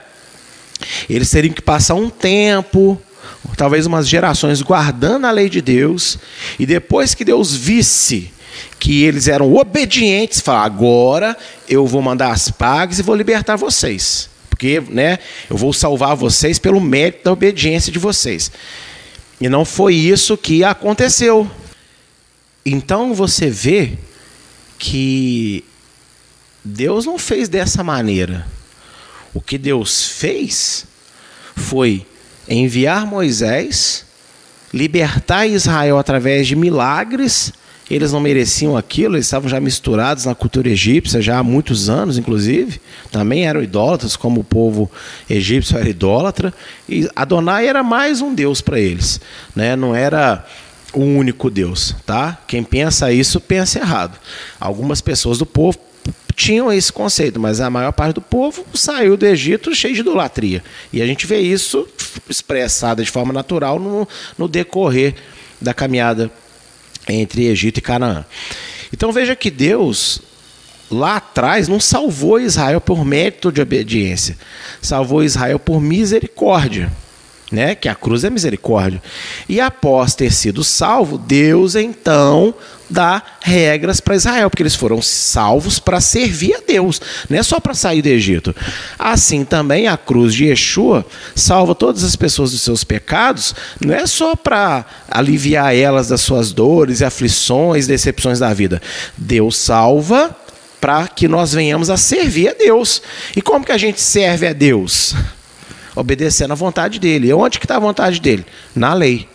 [1.10, 3.02] Eles teriam que passar um tempo,
[3.56, 6.18] talvez umas gerações, guardando a lei de Deus.
[6.60, 8.32] E depois que Deus visse
[8.80, 11.38] que eles eram obedientes, falar, agora
[11.68, 14.30] eu vou mandar as pagas e vou libertar vocês.
[14.50, 18.52] Porque né, eu vou salvar vocês pelo mérito da obediência de vocês.
[19.40, 21.50] E não foi isso que aconteceu.
[22.66, 23.94] Então você vê
[24.80, 25.64] que
[26.68, 28.46] Deus não fez dessa maneira.
[29.34, 30.86] O que Deus fez
[31.56, 32.06] foi
[32.48, 34.06] enviar Moisés,
[34.74, 37.54] libertar Israel através de milagres
[37.90, 42.18] eles não mereciam aquilo, eles estavam já misturados na cultura egípcia já há muitos anos,
[42.18, 42.82] inclusive.
[43.12, 44.92] Também eram idólatras, como o povo
[45.30, 46.54] egípcio era idólatra.
[46.88, 49.22] E Adonai era mais um deus para eles,
[49.56, 49.76] né?
[49.76, 50.46] não era
[50.94, 51.96] o único deus.
[52.06, 52.38] Tá?
[52.46, 54.20] Quem pensa isso, pensa errado.
[54.60, 55.80] Algumas pessoas do povo
[56.38, 60.64] tinham esse conceito, mas a maior parte do povo saiu do Egito cheio de idolatria.
[60.94, 61.88] E a gente vê isso
[62.30, 65.16] expressado de forma natural no, no decorrer
[65.60, 66.32] da caminhada
[67.10, 68.24] entre Egito e Canaã.
[68.94, 70.22] Então veja que Deus
[70.92, 74.38] lá atrás não salvou Israel por mérito de obediência,
[74.80, 76.92] salvou Israel por misericórdia
[77.52, 77.76] né?
[77.76, 79.02] Que a cruz é misericórdia.
[79.48, 82.54] E após ter sido salvo, Deus então
[82.90, 87.60] dá regras para Israel, porque eles foram salvos para servir a Deus, não é só
[87.60, 88.56] para sair do Egito.
[88.98, 91.06] Assim também a cruz de Yeshua
[91.36, 96.54] salva todas as pessoas dos seus pecados, não é só para aliviar elas das suas
[96.54, 98.82] dores aflições, decepções da vida.
[99.18, 100.36] Deus salva
[100.80, 103.02] para que nós venhamos a servir a Deus.
[103.36, 105.16] E como que a gente serve a Deus?
[105.98, 107.28] Obedecendo à vontade dele.
[107.28, 108.46] E onde que está a vontade dele?
[108.76, 109.28] Na lei.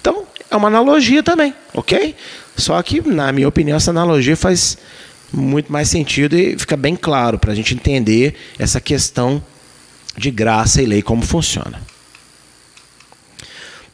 [0.00, 2.14] Então, é uma analogia também, ok?
[2.56, 4.76] Só que, na minha opinião, essa analogia faz
[5.32, 9.42] muito mais sentido e fica bem claro para a gente entender essa questão
[10.16, 11.80] de graça e lei, como funciona.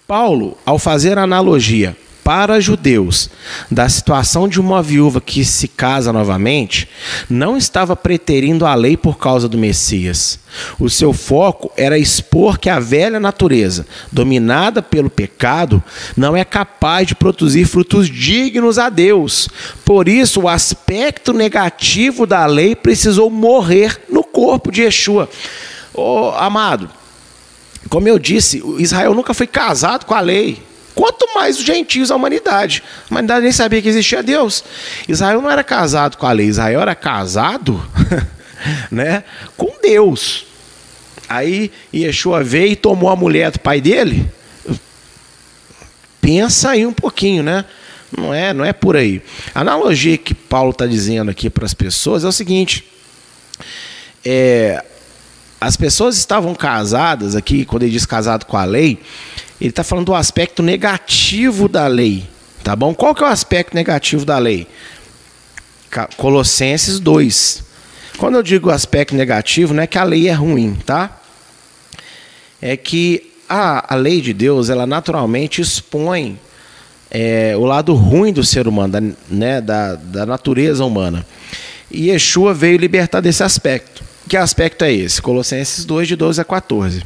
[0.07, 3.29] Paulo, ao fazer a analogia para judeus
[3.71, 6.89] da situação de uma viúva que se casa novamente,
[7.29, 10.39] não estava preterindo a lei por causa do Messias.
[10.79, 15.83] O seu foco era expor que a velha natureza, dominada pelo pecado,
[16.17, 19.49] não é capaz de produzir frutos dignos a Deus.
[19.85, 25.29] Por isso, o aspecto negativo da lei precisou morrer no corpo de Yeshua.
[25.95, 26.89] Oh, amado,
[27.89, 30.63] como eu disse, Israel nunca foi casado com a lei.
[30.95, 32.83] Quanto mais os gentios, a humanidade.
[33.05, 34.63] A humanidade nem sabia que existia Deus.
[35.09, 37.83] Israel não era casado com a lei, Israel era casado
[38.91, 39.25] né?
[39.57, 40.47] Com Deus.
[41.29, 44.31] Aí Yeshua veio e tomou a mulher do pai dele.
[46.21, 47.65] Pensa aí um pouquinho, né?
[48.17, 49.23] Não é, não é por aí.
[49.55, 52.85] A analogia que Paulo está dizendo aqui para as pessoas é o seguinte:
[54.25, 54.85] é,
[55.61, 59.01] as pessoas estavam casadas aqui, quando ele diz casado com a lei,
[59.63, 62.29] ele está falando do aspecto negativo da lei,
[62.65, 62.93] tá bom?
[62.93, 64.67] Qual que é o aspecto negativo da lei?
[66.17, 67.63] Colossenses 2.
[68.19, 71.17] Quando eu digo aspecto negativo, não é que a lei é ruim, tá?
[72.61, 76.41] É que a, a lei de Deus, ela naturalmente expõe
[77.09, 81.25] é, o lado ruim do ser humano, da, né, da, da natureza humana.
[81.89, 84.03] E Yeshua veio libertar desse aspecto.
[84.29, 85.23] Que aspecto é esse?
[85.23, 87.05] Colossenses 2, de 12 a 14.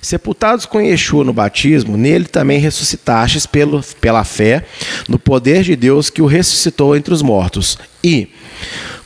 [0.00, 4.64] Sepultados com Yeshua no batismo, nele também ressuscitastes pelo, pela fé
[5.08, 7.78] no poder de Deus que o ressuscitou entre os mortos.
[8.02, 8.28] E,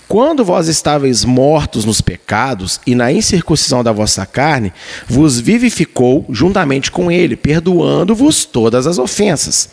[0.08, 4.72] quando vós estáveis mortos nos pecados e na incircuncisão da vossa carne,
[5.06, 9.68] vos vivificou juntamente com ele, perdoando-vos todas as ofensas,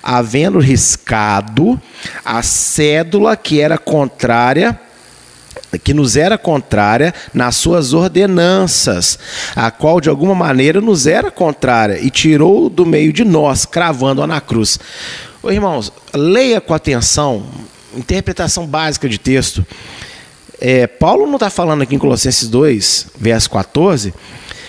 [0.00, 1.80] havendo riscado
[2.24, 4.78] a cédula que era contrária
[5.82, 9.18] que nos era contrária nas suas ordenanças,
[9.54, 14.26] a qual de alguma maneira nos era contrária e tirou do meio de nós, cravando-a
[14.26, 14.78] na cruz.
[15.42, 17.44] Ô, irmãos, leia com atenção,
[17.96, 19.66] interpretação básica de texto.
[20.60, 24.14] É, Paulo não está falando aqui em Colossenses 2, verso 14,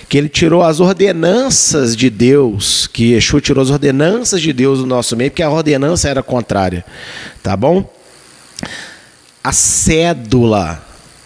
[0.09, 4.87] que ele tirou as ordenanças de Deus, que Yeshua tirou as ordenanças de Deus do
[4.87, 6.83] nosso meio, porque a ordenança era contrária.
[7.41, 7.87] Tá bom?
[9.43, 10.81] A cédula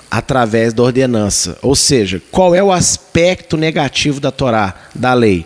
[0.09, 1.57] através da ordenança.
[1.61, 5.45] Ou seja, qual é o aspecto negativo da Torá, da lei?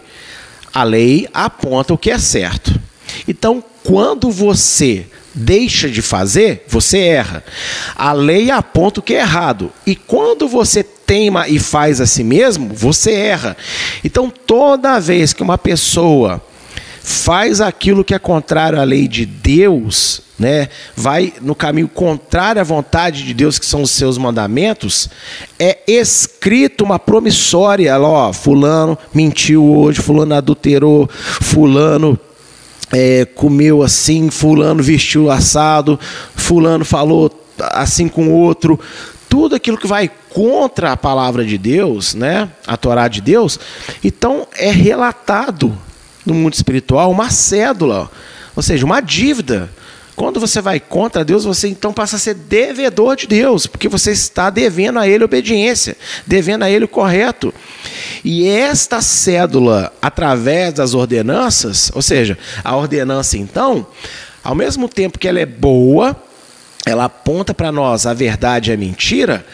[0.74, 2.80] A lei aponta o que é certo.
[3.28, 7.44] Então, quando você deixa de fazer, você erra.
[7.96, 9.72] A lei aponta o que é errado.
[9.86, 13.58] E quando você teima e faz a si mesmo, você erra.
[14.04, 16.42] Então, toda vez que uma pessoa
[17.04, 22.63] faz aquilo que é contrário à lei de Deus, né, vai no caminho contrário à
[22.63, 25.08] vontade de Deus, que são os seus mandamentos,
[25.60, 32.19] é escrito uma promissória, ó, fulano mentiu hoje, fulano adulterou, fulano
[32.91, 35.99] é, comeu assim, fulano vestiu assado,
[36.36, 38.80] fulano falou assim com outro,
[39.30, 43.60] tudo aquilo que vai contra a palavra de Deus, né, a Torá de Deus,
[44.04, 45.77] então é relatado
[46.25, 48.10] no mundo espiritual uma cédula,
[48.56, 49.69] ou seja, uma dívida.
[50.22, 54.12] Quando você vai contra Deus, você então passa a ser devedor de Deus, porque você
[54.12, 57.52] está devendo a Ele obediência, devendo a Ele o correto.
[58.24, 63.88] E esta cédula, através das ordenanças, ou seja, a ordenança então,
[64.44, 66.16] ao mesmo tempo que ela é boa,
[66.86, 69.46] ela aponta para nós a verdade e a mentira,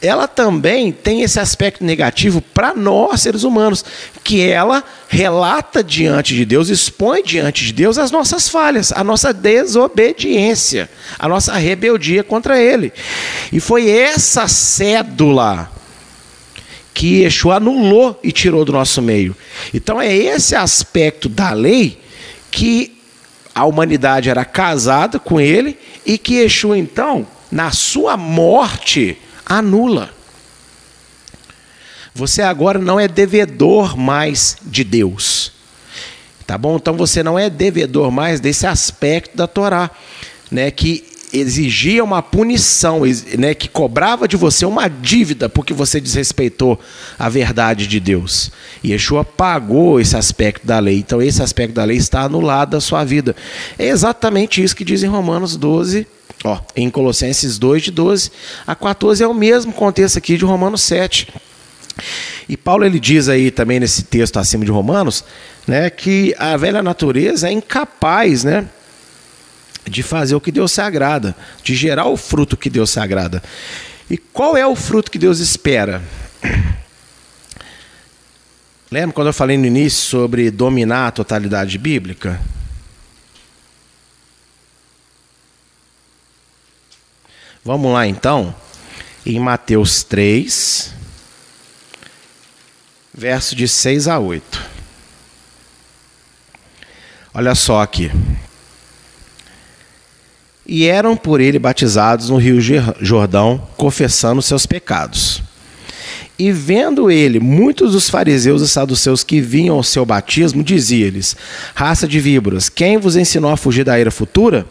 [0.00, 3.84] ela também tem esse aspecto negativo para nós, seres humanos,
[4.22, 9.32] que ela relata diante de Deus, expõe diante de Deus as nossas falhas, a nossa
[9.32, 10.88] desobediência,
[11.18, 12.92] a nossa rebeldia contra Ele.
[13.52, 15.68] E foi essa cédula
[16.94, 19.36] que Yeshua anulou e tirou do nosso meio.
[19.74, 21.98] Então é esse aspecto da lei
[22.50, 22.97] que
[23.58, 30.10] a humanidade era casada com ele e que Yeshua, então, na sua morte, anula.
[32.14, 35.50] Você agora não é devedor mais de Deus.
[36.46, 36.76] Tá bom?
[36.76, 39.90] Então você não é devedor mais desse aspecto da Torá,
[40.52, 43.02] né, que exigia uma punição,
[43.38, 46.80] né, que cobrava de você uma dívida porque você desrespeitou
[47.18, 48.50] a verdade de Deus.
[48.82, 50.98] E Yeshua pagou esse aspecto da lei.
[50.98, 53.34] Então esse aspecto da lei está anulado da sua vida.
[53.78, 56.06] É exatamente isso que diz em Romanos 12,
[56.44, 58.30] ó, em Colossenses 2 de 12
[58.66, 61.28] a 14 é o mesmo contexto aqui de Romanos 7.
[62.48, 65.24] E Paulo ele diz aí também nesse texto acima de Romanos,
[65.66, 68.66] né, que a velha natureza é incapaz, né,
[69.88, 73.42] de fazer o que Deus se agrada, de gerar o fruto que Deus se agrada.
[74.10, 76.02] E qual é o fruto que Deus espera?
[78.90, 82.40] Lembra quando eu falei no início sobre dominar a totalidade bíblica?
[87.62, 88.54] Vamos lá então,
[89.26, 90.94] em Mateus 3,
[93.12, 94.66] verso de 6 a 8.
[97.34, 98.10] Olha só aqui
[100.68, 102.60] e eram por ele batizados no rio
[103.00, 105.42] Jordão, confessando seus pecados.
[106.38, 111.34] E vendo ele muitos dos fariseus e saduceus que vinham ao seu batismo, dizia-lhes:
[111.74, 114.64] Raça de víboras, quem vos ensinou a fugir da era futura?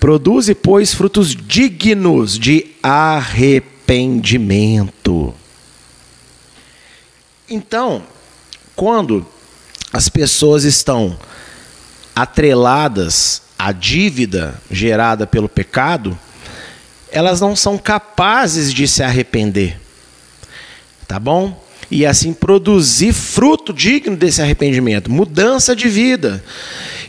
[0.00, 5.32] Produze, pois, frutos dignos de arrependimento arrependimento.
[7.48, 8.02] Então,
[8.74, 9.24] quando
[9.92, 11.16] as pessoas estão
[12.14, 16.18] atreladas à dívida gerada pelo pecado,
[17.10, 19.78] elas não são capazes de se arrepender.
[21.06, 21.64] Tá bom?
[21.90, 26.42] E assim produzir fruto digno desse arrependimento, mudança de vida.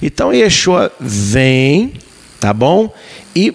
[0.01, 1.93] Então Yeshua vem,
[2.39, 2.93] tá bom?
[3.35, 3.53] E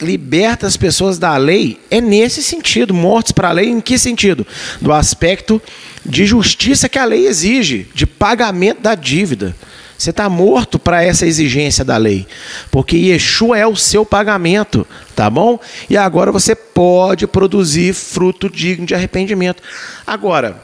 [0.00, 4.46] liberta as pessoas da lei é nesse sentido, mortos para a lei, em que sentido?
[4.80, 5.60] Do aspecto
[6.04, 9.56] de justiça que a lei exige, de pagamento da dívida.
[9.96, 12.26] Você está morto para essa exigência da lei,
[12.70, 15.58] porque Yeshua é o seu pagamento, tá bom?
[15.88, 19.62] E agora você pode produzir fruto digno de arrependimento.
[20.06, 20.62] Agora,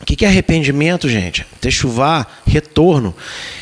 [0.00, 1.46] o que é arrependimento, gente?
[1.60, 3.14] Techuvá, retorno.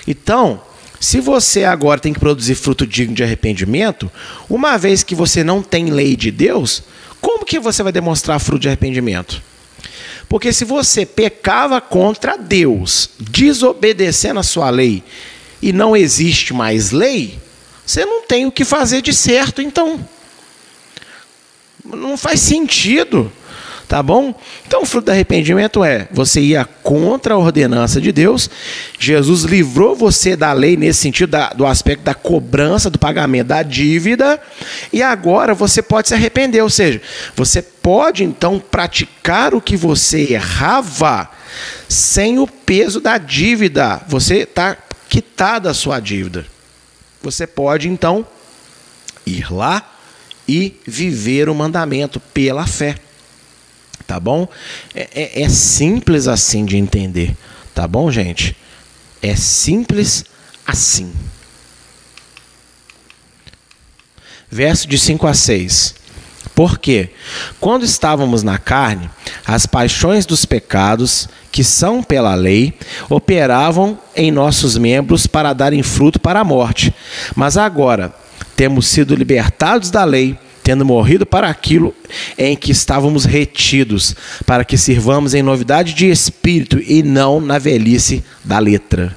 [0.07, 0.61] Então,
[0.99, 4.11] se você agora tem que produzir fruto digno de arrependimento,
[4.49, 6.83] uma vez que você não tem lei de Deus,
[7.21, 9.41] como que você vai demonstrar fruto de arrependimento?
[10.29, 15.03] Porque se você pecava contra Deus, desobedecendo a sua lei,
[15.63, 17.39] e não existe mais lei,
[17.87, 20.07] você não tem o que fazer de certo, então.
[21.85, 23.31] Não faz sentido.
[23.87, 24.35] Tá bom?
[24.67, 28.49] Então o fruto do arrependimento é você ia contra a ordenança de Deus.
[28.99, 33.63] Jesus livrou você da lei nesse sentido, da, do aspecto da cobrança, do pagamento da
[33.63, 34.41] dívida.
[34.93, 36.63] E agora você pode se arrepender.
[36.63, 37.01] Ou seja,
[37.37, 41.29] você pode então praticar o que você errava
[41.89, 44.01] sem o peso da dívida.
[44.09, 44.77] Você está
[45.09, 46.47] quitado a sua dívida.
[47.23, 48.27] Você pode então
[49.27, 49.91] ir lá
[50.49, 52.97] e viver o mandamento pela fé.
[54.07, 54.47] Tá bom?
[54.95, 57.37] É, é, é simples assim de entender.
[57.75, 58.57] Tá bom, gente?
[59.23, 60.25] É simples
[60.67, 61.13] assim.
[64.51, 65.95] Verso de 5 a 6.
[66.55, 67.11] Porque,
[67.59, 69.11] quando estávamos na carne,
[69.45, 72.75] as paixões dos pecados, que são pela lei,
[73.11, 76.95] operavam em nossos membros para darem fruto para a morte.
[77.35, 78.15] Mas agora
[78.55, 81.95] temos sido libertados da lei tendo morrido para aquilo
[82.39, 88.25] em que estávamos retidos, para que sirvamos em novidade de espírito e não na velhice
[88.43, 89.15] da letra.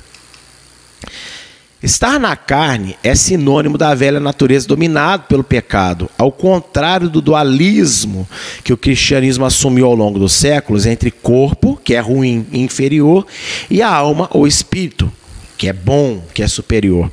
[1.82, 8.28] Estar na carne é sinônimo da velha natureza dominada pelo pecado, ao contrário do dualismo
[8.64, 13.26] que o cristianismo assumiu ao longo dos séculos entre corpo, que é ruim e inferior,
[13.70, 15.10] e a alma ou espírito,
[15.58, 17.10] que é bom, que é superior.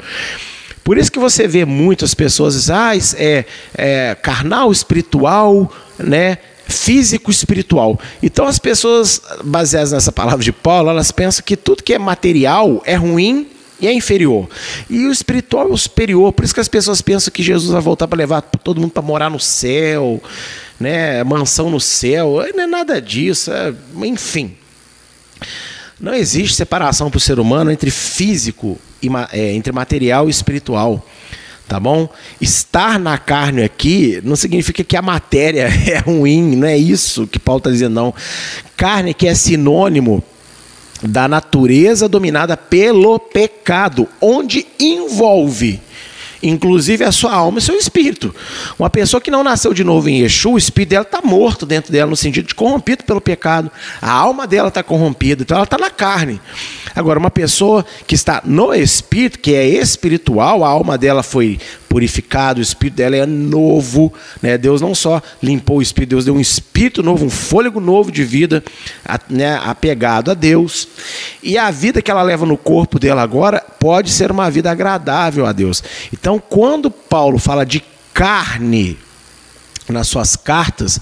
[0.84, 3.44] Por isso que você vê muitas pessoas dizem, ah, é,
[3.74, 6.38] é carnal espiritual, né?
[6.66, 7.98] físico espiritual.
[8.22, 12.82] Então as pessoas, baseadas nessa palavra de Paulo, elas pensam que tudo que é material
[12.84, 13.48] é ruim
[13.80, 14.48] e é inferior.
[14.88, 16.32] E o espiritual é o superior.
[16.32, 19.02] Por isso que as pessoas pensam que Jesus vai voltar para levar todo mundo para
[19.02, 20.22] morar no céu,
[20.78, 21.22] né?
[21.24, 22.42] mansão no céu.
[22.54, 23.50] Não é nada disso.
[23.52, 23.72] É...
[24.02, 24.56] enfim.
[26.00, 28.78] Não existe separação para o ser humano entre físico
[29.32, 31.04] entre material e espiritual.
[31.66, 32.08] Tá bom?
[32.40, 37.38] Estar na carne aqui não significa que a matéria é ruim, não é isso que
[37.38, 38.14] Paulo está dizendo, não.
[38.76, 40.22] Carne que é sinônimo
[41.02, 45.80] da natureza dominada pelo pecado, onde envolve
[46.46, 48.34] inclusive a sua alma e seu espírito.
[48.78, 51.90] Uma pessoa que não nasceu de novo em Yeshua, o espírito dela está morto dentro
[51.90, 53.70] dela, no sentido de corrompido pelo pecado.
[54.00, 56.40] A alma dela está corrompida, então ela está na carne.
[56.94, 62.60] Agora, uma pessoa que está no espírito, que é espiritual, a alma dela foi purificado,
[62.60, 64.12] o espírito dela é novo.
[64.40, 64.56] Né?
[64.56, 68.22] Deus não só limpou o espírito, Deus deu um espírito novo, um fôlego novo de
[68.22, 68.62] vida,
[69.28, 69.60] né?
[69.64, 70.88] apegado a Deus.
[71.42, 75.46] E a vida que ela leva no corpo dela agora pode ser uma vida agradável
[75.46, 75.82] a Deus.
[76.12, 78.96] Então, quando Paulo fala de carne
[79.88, 81.00] nas suas cartas,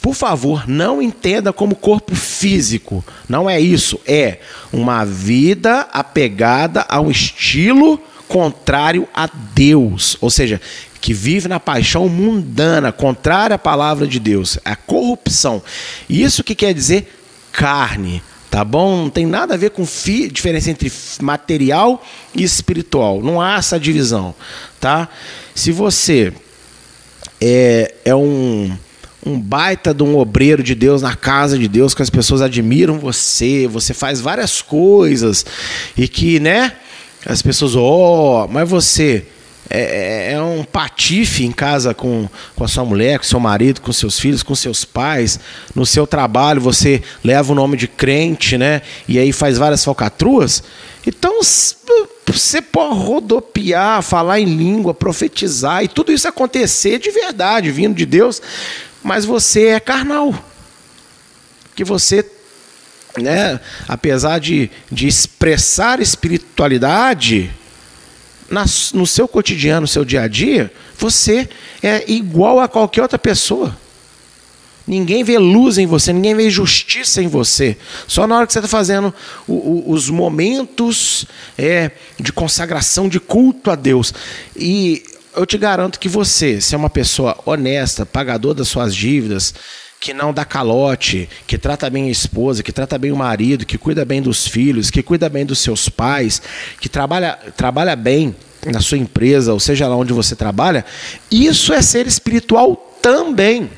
[0.00, 3.04] por favor, não entenda como corpo físico.
[3.28, 4.00] Não é isso.
[4.06, 4.38] É
[4.72, 10.60] uma vida apegada a um estilo contrário a Deus, ou seja,
[11.00, 15.62] que vive na paixão mundana, contrária à palavra de Deus, a corrupção.
[16.08, 17.14] Isso que quer dizer
[17.50, 19.04] carne, tá bom?
[19.04, 23.22] Não tem nada a ver com fi, diferença entre material e espiritual.
[23.22, 24.34] Não há essa divisão,
[24.78, 25.08] tá?
[25.54, 26.32] Se você
[27.40, 28.76] é, é um
[29.28, 32.98] um baita de um obreiro de Deus na casa de Deus, que as pessoas admiram
[32.98, 35.44] você, você faz várias coisas
[35.96, 36.72] e que, né?
[37.26, 39.26] As pessoas, ó, oh, mas você
[39.70, 42.26] é, é, é, um patife em casa com,
[42.56, 45.38] com a sua mulher, com seu marido, com seus filhos, com seus pais.
[45.74, 48.80] No seu trabalho você leva o nome de crente, né?
[49.06, 50.62] E aí faz várias falcatruas.
[51.06, 57.94] Então você pode rodopiar, falar em língua, profetizar e tudo isso acontecer de verdade, vindo
[57.94, 58.40] de Deus.
[59.02, 60.34] Mas você é carnal.
[61.74, 62.28] Que você,
[63.16, 67.50] né, apesar de, de expressar espiritualidade,
[68.50, 71.48] na, no seu cotidiano, no seu dia a dia, você
[71.82, 73.76] é igual a qualquer outra pessoa.
[74.86, 77.76] Ninguém vê luz em você, ninguém vê justiça em você.
[78.06, 79.14] Só na hora que você está fazendo
[79.46, 81.26] o, o, os momentos
[81.58, 84.14] é, de consagração, de culto a Deus.
[84.56, 85.02] E
[85.38, 89.54] eu te garanto que você, se é uma pessoa honesta, pagador das suas dívidas,
[90.00, 93.78] que não dá calote, que trata bem a esposa, que trata bem o marido, que
[93.78, 96.42] cuida bem dos filhos, que cuida bem dos seus pais,
[96.80, 98.34] que trabalha, trabalha bem
[98.66, 100.84] na sua empresa, ou seja lá onde você trabalha,
[101.30, 103.70] isso é ser espiritual também.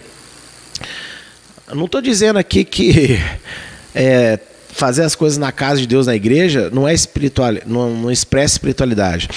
[1.75, 3.19] Não estou dizendo aqui que
[3.95, 4.39] é,
[4.73, 8.55] fazer as coisas na casa de Deus, na igreja, não é espiritual, não, não expressa
[8.55, 9.29] espiritualidade.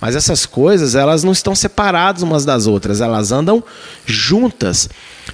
[0.00, 3.62] Mas essas coisas, elas não estão separadas umas das outras, elas andam
[4.04, 4.88] juntas.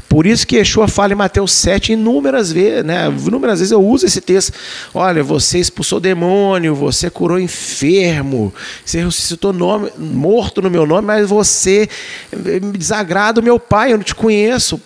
[0.09, 3.07] Por isso que Yeshua fala em Mateus 7 inúmeras vezes, né?
[3.09, 4.53] Inúmeras vezes eu uso esse texto.
[4.95, 8.53] Olha, você expulsou demônio, você curou enfermo,
[8.85, 11.89] você ressuscitou nome, morto no meu nome, mas você
[12.35, 14.81] me desagrada o meu pai, eu não te conheço.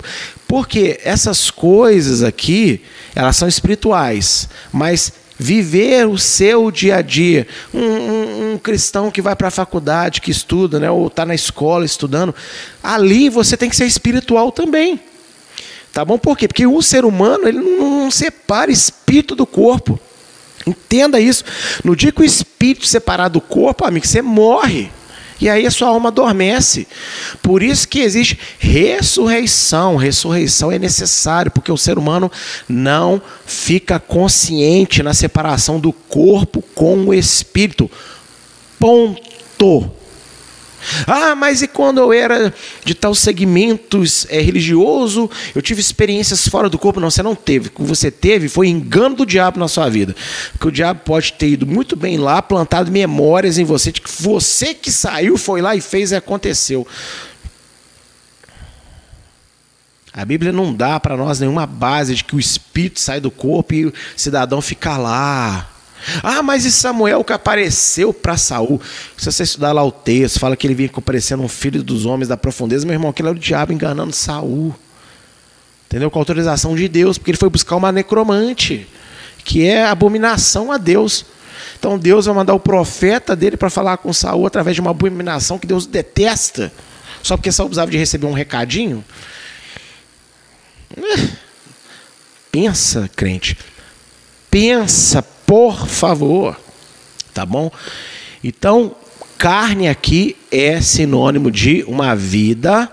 [0.49, 2.81] Porque essas coisas aqui,
[3.15, 7.47] elas são espirituais, mas viver o seu dia a dia.
[7.73, 11.35] Um, um, um cristão que vai para a faculdade, que estuda, né, ou está na
[11.35, 12.35] escola estudando,
[12.83, 15.01] ali você tem que ser espiritual também.
[15.93, 16.19] Tá bom?
[16.19, 16.47] Por quê?
[16.47, 19.99] Porque o ser humano ele não, não separa espírito do corpo.
[20.67, 21.45] Entenda isso.
[21.85, 24.91] No dia que o espírito separar do corpo, amigo, você morre.
[25.41, 26.87] E aí a sua alma adormece.
[27.43, 29.97] Por isso que existe ressurreição.
[29.97, 32.31] Ressurreição é necessário, porque o ser humano
[32.69, 37.91] não fica consciente na separação do corpo com o espírito.
[38.79, 39.91] Ponto.
[41.07, 42.53] Ah, mas e quando eu era
[42.85, 47.01] de tal segmento é, religioso, eu tive experiências fora do corpo?
[47.01, 47.69] Não, você não teve.
[47.69, 50.15] O que você teve foi engano do diabo na sua vida.
[50.53, 54.11] Porque o diabo pode ter ido muito bem lá, plantado memórias em você, de que
[54.23, 56.87] você que saiu, foi lá e fez e aconteceu.
[60.13, 63.75] A Bíblia não dá para nós nenhuma base de que o espírito sai do corpo
[63.75, 65.69] e o cidadão fica lá.
[66.23, 68.81] Ah, mas e Samuel que apareceu para Saul?
[69.17, 72.29] Se você estudar lá o texto, fala que ele vinha aparecendo um filho dos homens
[72.29, 74.75] da profundeza, meu irmão, aquilo era o diabo enganando Saul.
[75.87, 76.11] Entendeu?
[76.11, 78.87] Com autorização de Deus, porque ele foi buscar uma necromante,
[79.45, 81.25] que é abominação a Deus.
[81.79, 85.59] Então Deus vai mandar o profeta dele para falar com Saul através de uma abominação
[85.59, 86.73] que Deus detesta,
[87.23, 89.05] só porque Saul precisava de receber um recadinho.
[92.51, 93.57] Pensa, crente.
[94.51, 96.59] Pensa, por favor.
[97.33, 97.71] Tá bom?
[98.43, 98.95] Então,
[99.39, 102.91] carne aqui é sinônimo de uma vida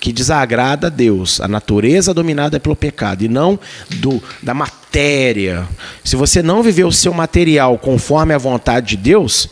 [0.00, 5.66] que desagrada a Deus, a natureza dominada pelo pecado e não do da matéria.
[6.04, 9.48] Se você não viver o seu material conforme a vontade de Deus,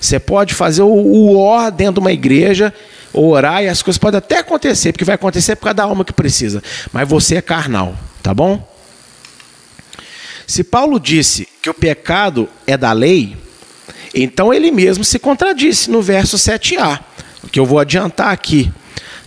[0.00, 2.72] você pode fazer o, ó dentro de uma igreja,
[3.12, 6.14] orar e as coisas podem até acontecer, porque vai acontecer por causa da alma que
[6.14, 6.62] precisa,
[6.94, 8.69] mas você é carnal, tá bom?
[10.50, 13.36] Se Paulo disse que o pecado é da lei,
[14.12, 16.98] então ele mesmo se contradisse no verso 7a,
[17.52, 18.68] que eu vou adiantar aqui.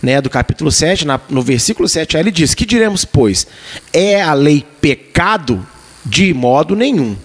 [0.01, 3.47] Né, do capítulo 7, na, no versículo 7, ele diz: Que diremos, pois?
[3.93, 5.65] É a lei pecado?
[6.05, 7.15] De modo nenhum.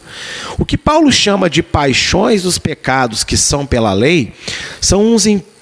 [0.56, 4.32] O que Paulo chama de paixões dos pecados que são pela lei
[4.80, 5.57] são uns impulsos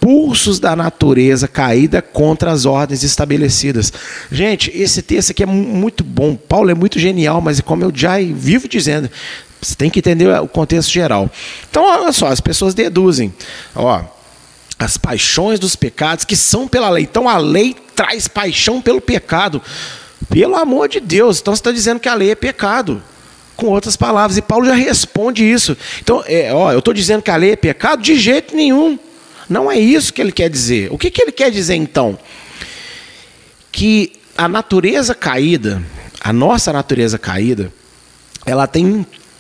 [0.61, 3.93] da natureza caída contra as ordens estabelecidas.
[4.31, 6.37] Gente, esse texto aqui é muito bom.
[6.37, 9.11] Paulo é muito genial, mas como eu já vivo dizendo,
[9.61, 11.31] você tem que entender o contexto geral.
[11.69, 13.35] Então, olha só, as pessoas deduzem,
[13.75, 14.03] ó,
[14.79, 17.05] as paixões dos pecados que são pela lei.
[17.05, 19.61] Então, a lei traz paixão pelo pecado.
[20.29, 21.41] Pelo amor de Deus.
[21.41, 23.03] Então, você está dizendo que a lei é pecado
[23.57, 24.37] com outras palavras.
[24.37, 25.77] E Paulo já responde isso.
[26.03, 28.03] Então, é, ó, eu estou dizendo que a lei é pecado?
[28.03, 28.99] De jeito nenhum.
[29.49, 30.93] Não é isso que ele quer dizer.
[30.93, 32.19] O que, que ele quer dizer então?
[33.71, 35.83] Que a natureza caída,
[36.21, 37.73] a nossa natureza caída,
[38.45, 38.85] ela tem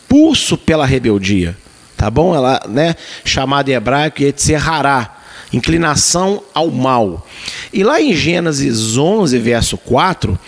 [0.06, 1.56] impulso pela rebeldia,
[1.96, 2.34] tá bom?
[2.34, 2.94] Ela, né,
[3.24, 5.16] chamada em hebraico Yetzirará,
[5.52, 7.26] inclinação ao mal.
[7.72, 10.38] E lá em Gênesis 11, verso 4,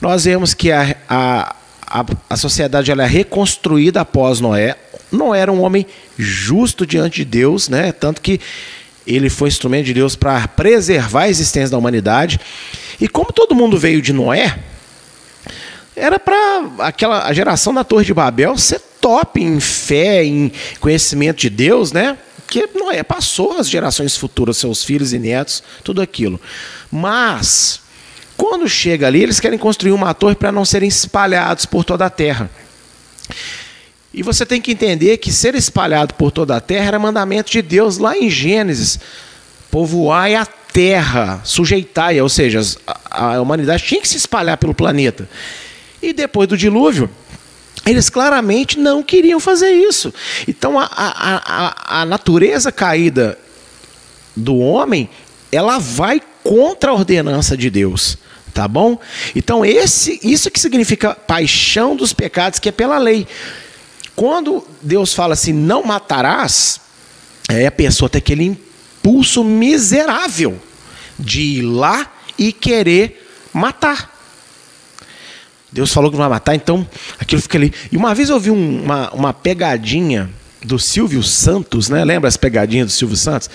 [0.00, 1.56] nós vemos que a, a,
[1.86, 4.76] a, a sociedade ela é reconstruída após Noé.
[5.10, 5.86] Noé era um homem
[6.18, 7.92] justo diante de Deus, né?
[7.92, 8.40] Tanto que
[9.06, 12.40] ele foi instrumento de Deus para preservar a existência da humanidade.
[13.00, 14.58] E como todo mundo veio de Noé,
[15.94, 21.38] era para aquela a geração da Torre de Babel ser top em fé, em conhecimento
[21.38, 22.18] de Deus, né?
[22.48, 26.40] Que Noé passou as gerações futuras, seus filhos e netos, tudo aquilo.
[26.90, 27.80] Mas
[28.36, 32.10] Quando chega ali, eles querem construir uma torre para não serem espalhados por toda a
[32.10, 32.50] terra.
[34.16, 37.60] E você tem que entender que ser espalhado por toda a terra era mandamento de
[37.60, 38.98] Deus lá em Gênesis.
[39.70, 42.62] Povoai a terra, sujeitai, ou seja,
[43.10, 45.28] a, humanidade tinha que se espalhar pelo planeta.
[46.00, 47.10] E depois do dilúvio,
[47.84, 50.14] eles claramente não queriam fazer isso.
[50.48, 53.38] Então a, a, a, a natureza caída
[54.34, 55.10] do homem,
[55.52, 58.16] ela vai contra a ordenança de Deus.
[58.54, 58.98] Tá bom?
[59.34, 63.26] Então, esse, isso que significa paixão dos pecados, que é pela lei.
[64.16, 66.80] Quando Deus fala assim, não matarás,
[67.48, 70.58] aí a pessoa tem aquele impulso miserável
[71.18, 74.16] de ir lá e querer matar.
[75.70, 76.88] Deus falou que não vai matar, então
[77.18, 77.72] aquilo fica ali.
[77.92, 80.30] E uma vez eu vi um, uma, uma pegadinha
[80.64, 82.02] do Silvio Santos, né?
[82.02, 83.50] Lembra as pegadinhas do Silvio Santos?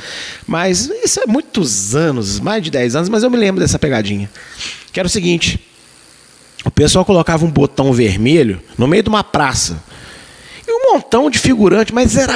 [0.45, 4.29] Mas isso é muitos anos, mais de 10 anos, mas eu me lembro dessa pegadinha.
[4.93, 5.59] Que era o seguinte:
[6.63, 9.83] o pessoal colocava um botão vermelho no meio de uma praça.
[10.91, 12.33] Um montão de figurantes, mas era,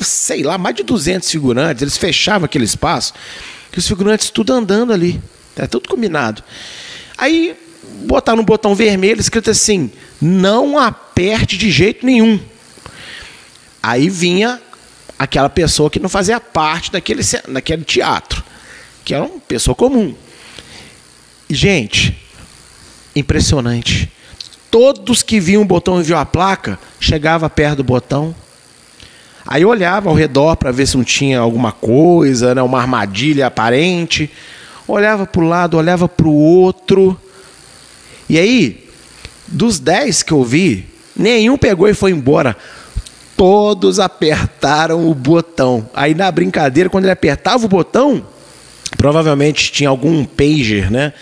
[0.00, 1.82] sei lá, mais de 200 figurantes.
[1.82, 3.14] Eles fechavam aquele espaço,
[3.72, 5.20] que os figurantes tudo andando ali.
[5.56, 6.42] É tudo combinado.
[7.16, 7.56] Aí
[8.02, 9.90] botar no botão vermelho escrito assim:
[10.20, 12.40] não aperte de jeito nenhum.
[13.82, 14.60] Aí vinha
[15.18, 18.42] aquela pessoa que não fazia parte daquele, daquele teatro,
[19.04, 20.14] que era uma pessoa comum.
[21.48, 22.18] Gente,
[23.14, 24.10] impressionante.
[24.74, 28.34] Todos que viam o botão e viam a placa, chegava perto do botão.
[29.46, 33.46] Aí eu olhava ao redor para ver se não tinha alguma coisa, né, uma armadilha
[33.46, 34.28] aparente.
[34.88, 37.16] Olhava para o lado, olhava para o outro.
[38.28, 38.88] E aí,
[39.46, 42.56] dos dez que eu vi, nenhum pegou e foi embora.
[43.36, 45.88] Todos apertaram o botão.
[45.94, 48.26] Aí na brincadeira, quando ele apertava o botão,
[48.96, 51.12] provavelmente tinha algum pager, né?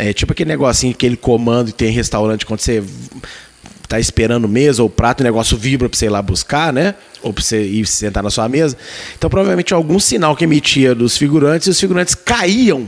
[0.00, 2.84] É tipo aquele negocinho, aquele comando que tem em restaurante quando você
[3.88, 6.94] tá esperando mesa ou prato, o negócio vibra para você ir lá buscar, né?
[7.20, 8.76] Ou para você ir sentar na sua mesa.
[9.16, 12.86] Então, provavelmente algum sinal que emitia dos figurantes e os figurantes caíam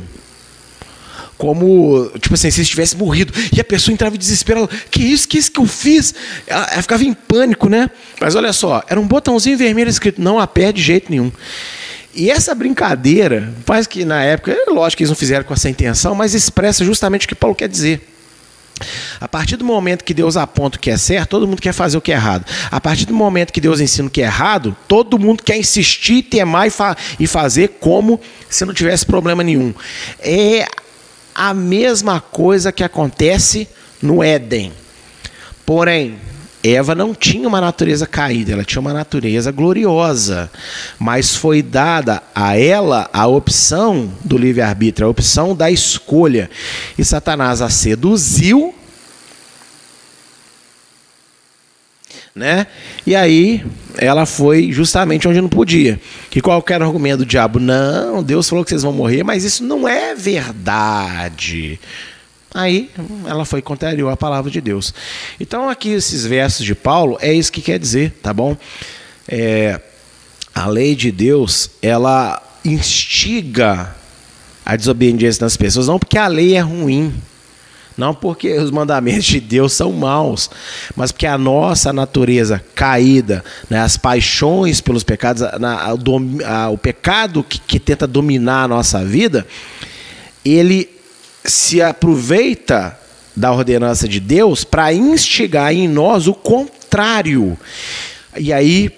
[1.37, 3.33] como, tipo assim, se estivesse morrido.
[3.53, 6.15] E a pessoa entrava em desespero, ela, que isso, que isso que eu fiz?
[6.47, 7.91] Ela, ela, ficava em pânico, né?
[8.21, 11.33] Mas olha só, era um botãozinho vermelho escrito, não a pé de jeito nenhum.
[12.15, 15.71] E essa brincadeira, faz que na época, é lógico que eles não fizeram com essa
[15.71, 18.09] intenção, mas expressa justamente o que Paulo quer dizer.
[19.21, 21.99] A partir do momento que Deus aponta o que é certo, todo mundo quer fazer
[21.99, 22.45] o que é errado.
[22.71, 26.23] A partir do momento que Deus ensina o que é errado, todo mundo quer insistir,
[26.23, 29.75] temar e, fa e fazer como se não tivesse problema nenhum.
[30.19, 30.67] É
[31.35, 33.69] a mesma coisa que acontece
[34.03, 34.73] no Éden.
[35.67, 36.19] Porém,
[36.63, 40.51] Eva não tinha uma natureza caída, ela tinha uma natureza gloriosa,
[40.99, 46.51] mas foi dada a ela a opção do livre-arbítrio, a opção da escolha.
[46.99, 48.75] E Satanás a seduziu,
[52.35, 52.67] né?
[53.07, 53.65] E aí
[53.97, 55.99] ela foi justamente onde não podia.
[56.29, 59.89] Que qualquer argumento do diabo, não, Deus falou que vocês vão morrer, mas isso não
[59.89, 61.81] é verdade.
[62.53, 62.91] Aí
[63.27, 64.93] ela foi contrariou a palavra de Deus.
[65.39, 68.57] Então, aqui esses versos de Paulo é isso que quer dizer, tá bom?
[69.29, 69.81] É,
[70.55, 73.95] a lei de Deus, ela instiga
[74.67, 77.15] a desobediência das pessoas, não porque a lei é ruim,
[77.97, 80.51] não porque os mandamentos de Deus são maus,
[80.97, 85.95] mas porque a nossa natureza caída, né, as paixões pelos pecados, na,
[86.47, 89.47] a, o pecado que, que tenta dominar a nossa vida,
[90.45, 91.00] ele
[91.45, 92.99] se aproveita
[93.35, 97.59] da ordenança de Deus para instigar em nós o contrário.
[98.37, 98.91] E aí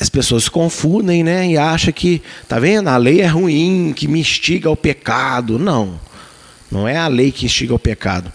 [0.00, 2.88] as pessoas se confundem, né, e acham que, tá vendo?
[2.88, 5.58] A lei é ruim, que me instiga ao pecado.
[5.58, 5.98] Não.
[6.70, 8.32] Não é a lei que instiga ao pecado.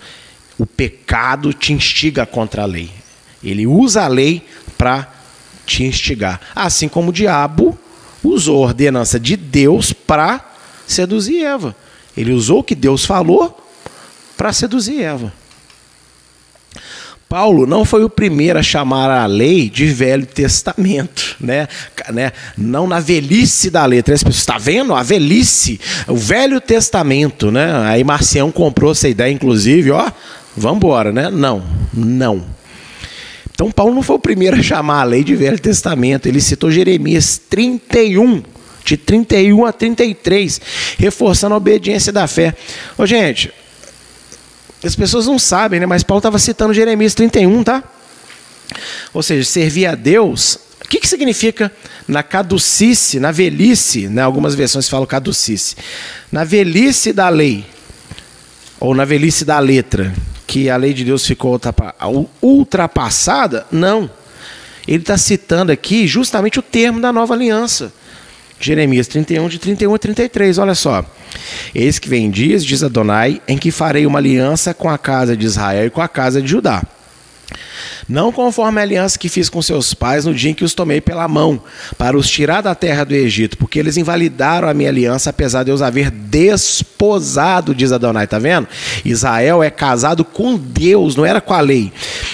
[0.57, 2.89] O pecado te instiga contra a lei.
[3.43, 4.43] Ele usa a lei
[4.77, 5.11] para
[5.65, 6.41] te instigar.
[6.53, 7.77] Assim como o diabo
[8.23, 10.53] usou a ordenança de Deus para
[10.85, 11.75] seduzir Eva.
[12.15, 13.57] Ele usou o que Deus falou
[14.37, 15.33] para seduzir Eva.
[17.33, 21.67] Paulo não foi o primeiro a chamar a lei de Velho Testamento, né?
[22.11, 22.31] né?
[22.55, 24.13] Não na velhice da letra.
[24.13, 24.93] As pessoas, está vendo?
[24.93, 27.73] A velhice, o Velho Testamento, né?
[27.87, 30.11] Aí Marcião comprou essa ideia, inclusive, ó,
[30.55, 31.31] vamos embora, né?
[31.31, 32.45] Não, não.
[33.51, 36.27] Então Paulo não foi o primeiro a chamar a lei de Velho Testamento.
[36.27, 38.43] Ele citou Jeremias 31,
[38.95, 40.61] de 31 a 33,
[40.97, 42.55] reforçando a obediência da fé.
[42.97, 43.51] Ô, gente,
[44.83, 45.85] as pessoas não sabem, né?
[45.85, 47.83] mas Paulo estava citando Jeremias 31, tá?
[49.13, 50.59] Ou seja, servir a Deus.
[50.83, 51.71] O que, que significa
[52.07, 54.21] na caducice, na velhice, né?
[54.21, 55.75] algumas versões falam caducice,
[56.31, 57.65] na velhice da lei?
[58.83, 60.13] ou na velhice da letra,
[60.45, 61.57] que a lei de Deus ficou
[62.41, 64.11] ultrapassada, não.
[64.85, 67.93] Ele está citando aqui justamente o termo da nova aliança.
[68.59, 71.05] Jeremias 31, de 31 a 33, olha só.
[71.73, 75.45] Eis que vem dias, diz Adonai, em que farei uma aliança com a casa de
[75.45, 76.83] Israel e com a casa de Judá
[78.07, 81.01] não conforme a aliança que fiz com seus pais no dia em que os tomei
[81.01, 81.61] pela mão,
[81.97, 85.71] para os tirar da terra do Egito, porque eles invalidaram a minha aliança, apesar de
[85.71, 88.67] eu os haver desposado, diz Adonai, tá vendo?
[89.03, 91.91] Israel é casado com Deus, não era com a lei.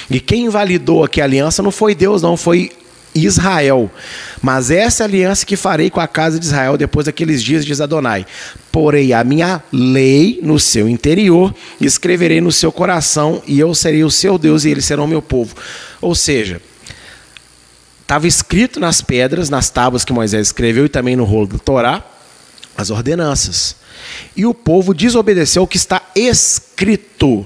[0.10, 2.72] E quem invalidou aqui a aliança não foi Deus, não, foi
[3.14, 3.92] Israel.
[4.42, 7.66] Mas essa é a aliança que farei com a casa de Israel depois daqueles dias,
[7.66, 8.26] diz Adonai.
[8.72, 14.12] Porei a minha lei no seu interior, escreverei no seu coração, e eu serei o
[14.12, 15.56] seu Deus e eles serão meu povo.
[16.02, 16.62] Ou seja,
[18.02, 22.04] estava escrito nas pedras, nas tábuas que Moisés escreveu e também no rolo do Torá,
[22.78, 23.76] as ordenanças.
[24.36, 27.46] E o povo desobedeceu o que está escrito.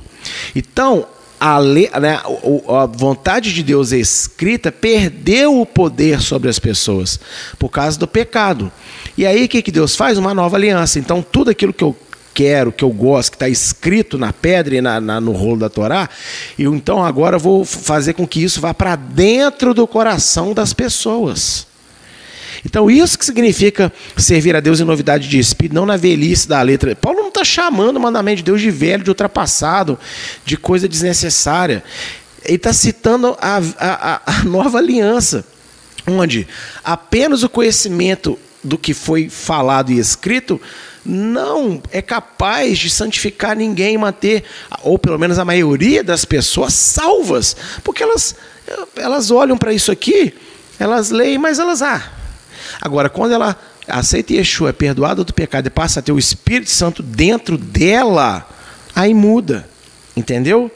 [0.56, 1.08] Então,
[1.46, 2.22] a, lei, né,
[2.70, 7.20] a vontade de Deus escrita perdeu o poder sobre as pessoas
[7.60, 8.72] por causa do pecado.
[9.18, 10.18] E aí o que, que Deus faz?
[10.18, 11.00] Uma nova aliança.
[11.00, 11.94] Então tudo aquilo que eu
[12.34, 15.70] quero, que eu gosto, que está escrito na pedra e na, na, no rolo da
[15.70, 16.10] Torá,
[16.58, 21.68] eu então agora vou fazer com que isso vá para dentro do coração das pessoas.
[22.66, 26.62] Então, isso que significa servir a Deus em novidade de espírito, não na velhice da
[26.62, 26.96] letra.
[26.96, 30.00] Paulo não está chamando o mandamento de Deus de velho, de ultrapassado,
[30.46, 31.84] de coisa desnecessária.
[32.44, 35.46] Ele está citando a, a, a nova aliança,
[36.08, 36.48] onde
[36.84, 40.60] apenas o conhecimento do que foi falado e escrito
[41.06, 44.46] não é capaz de santificar ninguém e manter,
[44.84, 47.58] ou pelo menos a maioria das pessoas, salvas.
[47.84, 48.36] Porque elas,
[48.96, 50.34] elas olham para isso aqui,
[50.80, 52.10] elas leem, mas elas, ah,
[52.82, 53.58] Agora, quando ela
[53.88, 58.48] aceita Yeshua, é perdoada do pecado e passa a ter o Espírito Santo dentro dela,
[58.96, 59.68] aí muda.
[60.16, 60.72] Entendeu?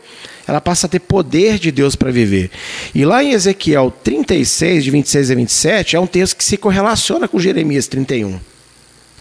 [0.48, 2.50] Ela passa a ter poder de Deus para viver.
[2.95, 7.28] E lá em Ezequiel 36, de 26 a 27, é um texto que se correlaciona
[7.28, 8.39] com Jeremias 31.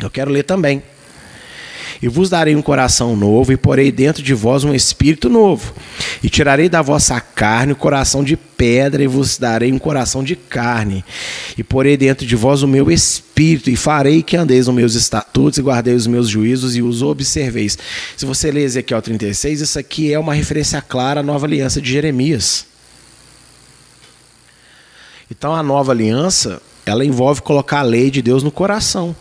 [0.01, 0.83] Eu quero ler também.
[2.03, 5.75] E vos darei um coração novo, e porei dentro de vós um espírito novo.
[6.23, 10.37] E tirarei da vossa carne o coração de pedra, e vos darei um coração de
[10.37, 11.05] carne.
[11.57, 15.59] E porei dentro de vós o meu espírito, e farei que andeis nos meus estatutos,
[15.59, 17.79] e guardeis os meus juízos, e os observeis.
[18.17, 21.91] Se você ler Ezequiel 36, isso aqui é uma referência clara à nova aliança de
[21.91, 22.67] Jeremias.
[25.31, 29.15] Então a nova aliança ela envolve colocar a lei de Deus no coração.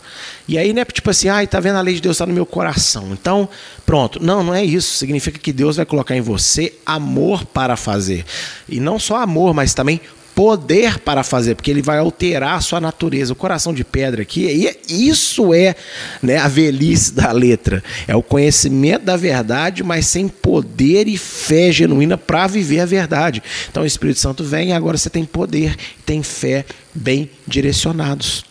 [0.48, 2.46] E aí, né, tipo assim, ah, tá vendo a lei de Deus está no meu
[2.46, 3.10] coração.
[3.12, 3.50] Então,
[3.86, 4.24] pronto.
[4.24, 4.96] Não, não é isso.
[4.98, 8.24] Significa que Deus vai colocar em você amor para fazer.
[8.70, 10.00] E não só amor, mas também
[10.36, 13.32] poder para fazer, porque ele vai alterar a sua natureza.
[13.32, 15.74] O coração de pedra aqui, e é, isso é
[16.22, 17.82] né, a velhice da letra.
[18.06, 23.42] É o conhecimento da verdade, mas sem poder e fé genuína para viver a verdade.
[23.72, 28.44] Então o Espírito Santo vem e agora você tem poder, tem fé bem direcionados.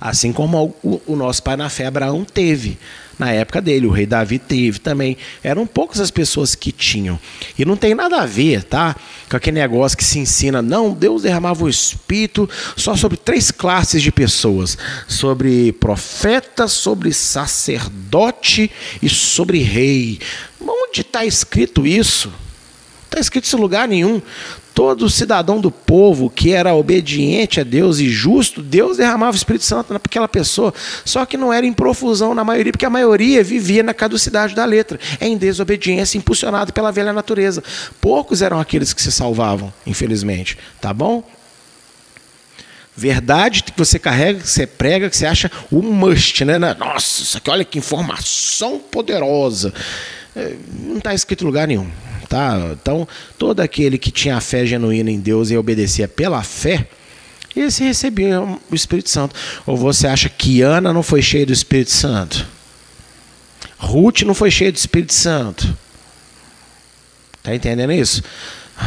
[0.00, 2.78] Assim como o, nosso pai na fé Abraão teve
[3.20, 5.14] na época dele, o rei Davi teve também.
[5.44, 7.20] Eram poucas as pessoas que tinham.
[7.58, 8.96] E não tem nada a ver, tá?
[9.28, 12.48] Com aquele negócio que se ensina, não, Deus derramava o espírito
[12.78, 18.70] só sobre três classes de pessoas: sobre profeta, sobre sacerdote
[19.02, 20.18] e sobre rei.
[20.58, 22.32] Onde está escrito isso?
[23.10, 24.22] Está escrito isso em lugar nenhum
[24.72, 29.64] todo cidadão do povo que era obediente a Deus e justo, Deus derramava o Espírito
[29.64, 30.72] Santo naquela pessoa.
[31.04, 34.64] Só que não era em profusão na maioria, porque a maioria vivia na caducidade da
[34.64, 37.62] letra, em desobediência, impulsionado pela velha natureza.
[38.00, 40.56] Poucos eram aqueles que se salvavam, infelizmente.
[40.80, 41.22] Tá bom?
[42.96, 46.58] Verdade que você carrega, que você prega, que você acha o must, né?
[46.58, 49.74] Nossa, isso aqui, olha que informação poderosa.
[50.40, 51.86] É, não está escrito em lugar nenhum.
[52.28, 52.70] Tá?
[52.72, 56.88] Então, todo aquele que tinha a fé genuína em Deus e obedecia pela fé,
[57.54, 59.34] esse recebia o Espírito Santo.
[59.66, 62.46] Ou você acha que Ana não foi cheia do Espírito Santo?
[63.76, 65.76] Ruth não foi cheia do Espírito Santo?
[67.42, 68.22] Tá entendendo isso?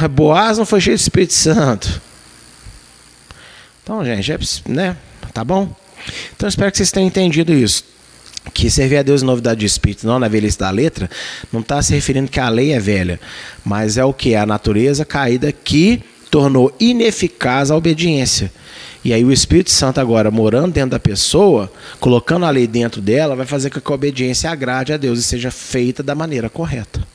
[0.10, 2.02] Boaz não foi cheio do Espírito Santo.
[3.84, 4.98] Então, gente, é, né?
[5.34, 5.76] Tá bom?
[6.36, 7.93] Então, espero que vocês tenham entendido isso
[8.52, 11.10] que servir a Deus em novidade de espírito, não na velhice da letra,
[11.52, 13.20] não está se referindo que a lei é velha,
[13.64, 14.36] mas é o que?
[14.36, 18.52] A natureza caída que tornou ineficaz a obediência.
[19.06, 23.36] E aí o Espírito Santo agora morando dentro da pessoa, colocando a lei dentro dela,
[23.36, 27.06] vai fazer com que a obediência agrade a Deus e seja feita da maneira correta.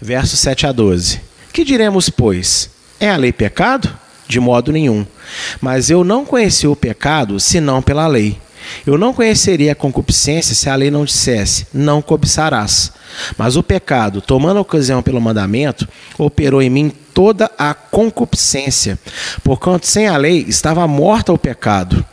[0.00, 1.20] Verso 7 a 12.
[1.52, 2.70] Que diremos, pois?
[3.00, 3.92] É a lei pecado?
[4.28, 5.06] De modo nenhum.
[5.60, 8.38] Mas eu não conheci o pecado senão pela lei
[8.86, 12.92] Eu não conheceria a concupiscência se a lei não dissesse: não cobiçarás.
[13.36, 15.88] Mas o pecado, tomando ocasião pelo mandamento,
[16.18, 18.98] operou em mim toda a concupiscência,
[19.42, 22.04] porquanto sem a lei estava morta o pecado.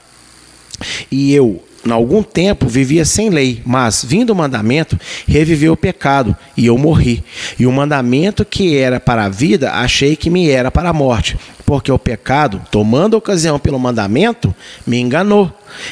[1.12, 6.36] E eu, em algum tempo vivia sem lei, mas vindo o mandamento, reviveu o pecado
[6.58, 7.24] e eu morri.
[7.60, 11.38] E o mandamento que era para a vida, achei que me era para a morte,
[11.64, 14.54] porque o pecado, tomando ocasião pelo mandamento,
[14.86, 15.52] me enganou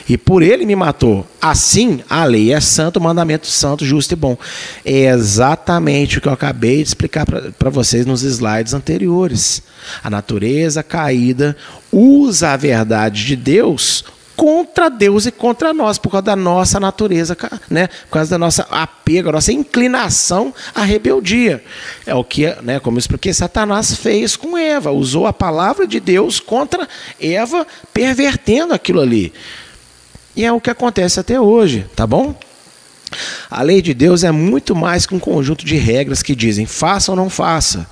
[0.09, 1.27] e por ele me matou.
[1.39, 4.35] Assim, a lei é santo, o mandamento santo, justo e bom.
[4.83, 9.61] É exatamente o que eu acabei de explicar para vocês nos slides anteriores.
[10.03, 11.55] A natureza caída
[11.91, 14.05] usa a verdade de Deus
[14.35, 17.37] contra Deus e contra nós, por causa da nossa natureza,
[17.69, 17.87] né?
[17.87, 21.63] por causa da nossa apego, nossa inclinação à rebeldia.
[22.05, 25.99] É o que, né, como eu expliquei, Satanás fez com Eva, usou a palavra de
[25.99, 26.87] Deus contra
[27.19, 29.33] Eva, pervertendo aquilo ali.
[30.35, 32.35] E é o que acontece até hoje, tá bom?
[33.49, 37.11] A lei de Deus é muito mais que um conjunto de regras que dizem faça
[37.11, 37.87] ou não faça.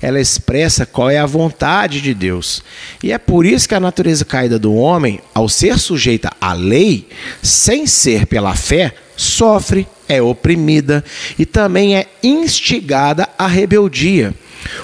[0.00, 2.62] Ela expressa qual é a vontade de Deus.
[3.02, 7.08] E é por isso que a natureza caída do homem, ao ser sujeita à lei,
[7.42, 11.04] sem ser pela fé, sofre, é oprimida
[11.38, 14.34] e também é instigada à rebeldia.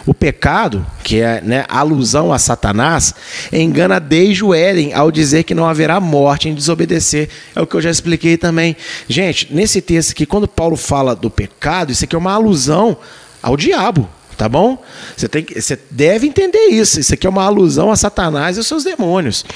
[0.05, 3.14] O pecado, que é né, alusão a Satanás,
[3.53, 7.29] engana desde o Éden ao dizer que não haverá morte em desobedecer.
[7.55, 8.77] É o que eu já expliquei também.
[9.09, 12.97] Gente, nesse texto aqui, quando Paulo fala do pecado, isso aqui é uma alusão
[13.43, 14.09] ao diabo.
[14.37, 14.83] Tá bom?
[15.16, 17.01] Você, tem, você deve entender isso.
[17.01, 19.47] Isso aqui é uma alusão a Satanás e os seus demônios.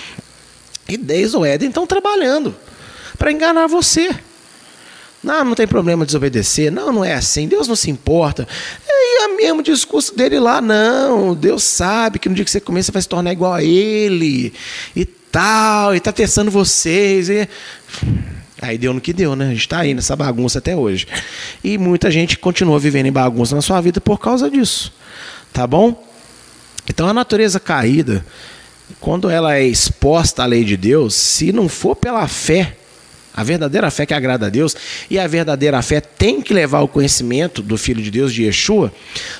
[0.88, 2.56] E desde o Éden estão trabalhando
[3.18, 4.10] para enganar você.
[5.22, 6.72] Não, não tem problema desobedecer.
[6.72, 7.46] Não, não é assim.
[7.46, 8.48] Deus não se importa.
[8.88, 10.60] E é o mesmo discurso dele lá.
[10.60, 13.62] Não, Deus sabe que no dia que você comer, você vai se tornar igual a
[13.62, 14.52] ele.
[14.96, 15.94] E tal.
[15.94, 17.28] E está testando vocês.
[17.28, 17.48] E...
[18.62, 19.46] Aí deu no que deu, né?
[19.46, 21.06] A gente está aí nessa bagunça até hoje.
[21.62, 24.92] E muita gente continua vivendo em bagunça na sua vida por causa disso.
[25.52, 26.06] Tá bom?
[26.88, 28.24] Então a natureza caída,
[29.00, 32.76] quando ela é exposta à lei de Deus, se não for pela fé,
[33.34, 34.76] a verdadeira fé que agrada a Deus
[35.08, 38.92] e a verdadeira fé tem que levar ao conhecimento do Filho de Deus, de Yeshua,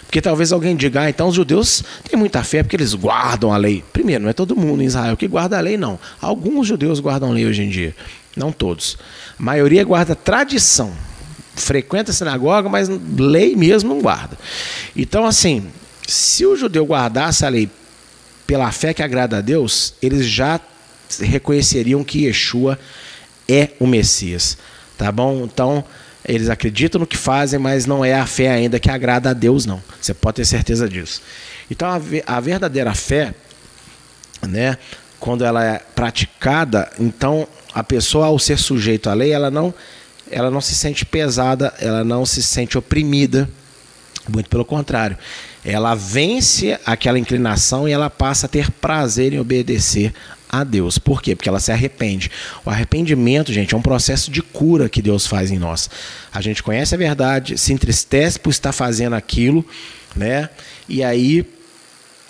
[0.03, 3.57] porque talvez alguém diga, ah, então os judeus têm muita fé porque eles guardam a
[3.57, 3.83] lei.
[3.93, 5.99] Primeiro, não é todo mundo em Israel que guarda a lei, não.
[6.21, 7.95] Alguns judeus guardam a lei hoje em dia,
[8.37, 8.97] não todos.
[9.39, 10.93] A maioria guarda tradição,
[11.55, 14.39] frequenta a sinagoga, mas lei mesmo não guarda.
[14.97, 15.67] Então, assim,
[16.07, 17.69] se o judeu guardasse a lei
[18.47, 20.61] pela fé que agrada a Deus, eles já
[21.21, 23.01] reconheceriam que Yeshua é
[23.79, 24.57] o Messias.
[24.97, 25.45] Tá bom?
[25.45, 25.85] Então,
[26.25, 29.65] eles acreditam no que fazem, mas não é a fé ainda que agrada a Deus,
[29.65, 29.83] não.
[30.01, 31.23] Você pode ter certeza disso.
[31.71, 31.89] Então,
[32.27, 33.35] a, verdadeira fé,
[34.47, 34.77] né,
[35.19, 39.73] quando ela é praticada, então a pessoa, ao ser sujeito à lei, ela não,
[40.31, 43.49] ela não se sente pesada, ela não se sente oprimida.
[44.29, 45.17] Muito pelo contrário.
[45.65, 50.13] Ela vence aquela inclinação e ela passa a ter prazer em obedecer
[50.51, 50.99] a Deus.
[50.99, 51.37] Por quê?
[51.37, 52.31] Porque ela se arrepende.
[52.65, 55.89] O arrependimento, gente, é um processo de cura que Deus faz em nós.
[56.33, 59.65] A gente conhece a verdade, se entristece por estar fazendo aquilo,
[60.17, 60.51] né?
[60.89, 61.47] E aí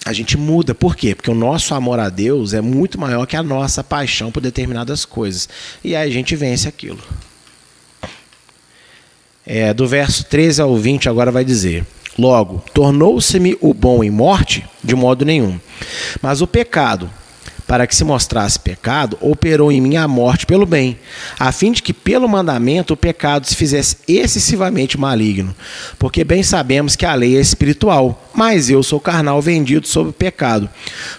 [0.04, 0.74] a gente muda.
[0.74, 1.14] Por quê?
[1.14, 5.04] Porque o nosso amor a Deus é muito maior que a nossa paixão por determinadas
[5.04, 5.48] coisas.
[5.82, 7.00] E aí a gente vence aquilo.
[9.46, 11.86] É, do verso 13 ao 20 agora vai dizer:
[12.18, 14.64] Logo, tornou-se-me o bom em morte?
[14.82, 15.58] De modo nenhum.
[16.20, 17.10] Mas o pecado,
[17.70, 20.98] para que se mostrasse pecado, operou em mim a morte pelo bem,
[21.38, 25.54] a fim de que pelo mandamento o pecado se fizesse excessivamente maligno.
[25.96, 30.12] Porque bem sabemos que a lei é espiritual, mas eu sou carnal vendido sob o
[30.12, 30.68] pecado.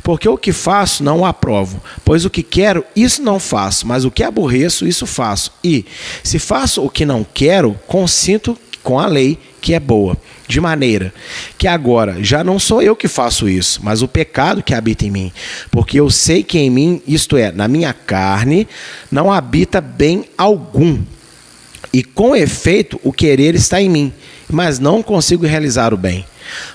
[0.03, 4.03] Porque o que faço não o aprovo, pois o que quero, isso não faço, mas
[4.03, 5.53] o que aborreço, isso faço.
[5.63, 5.85] E,
[6.21, 10.17] se faço o que não quero, consinto com a lei que é boa
[10.51, 11.13] de maneira
[11.57, 15.11] que agora já não sou eu que faço isso, mas o pecado que habita em
[15.11, 15.31] mim.
[15.71, 18.67] Porque eu sei que em mim, isto é, na minha carne,
[19.09, 21.01] não habita bem algum.
[21.93, 24.13] E com efeito, o querer está em mim,
[24.49, 26.25] mas não consigo realizar o bem.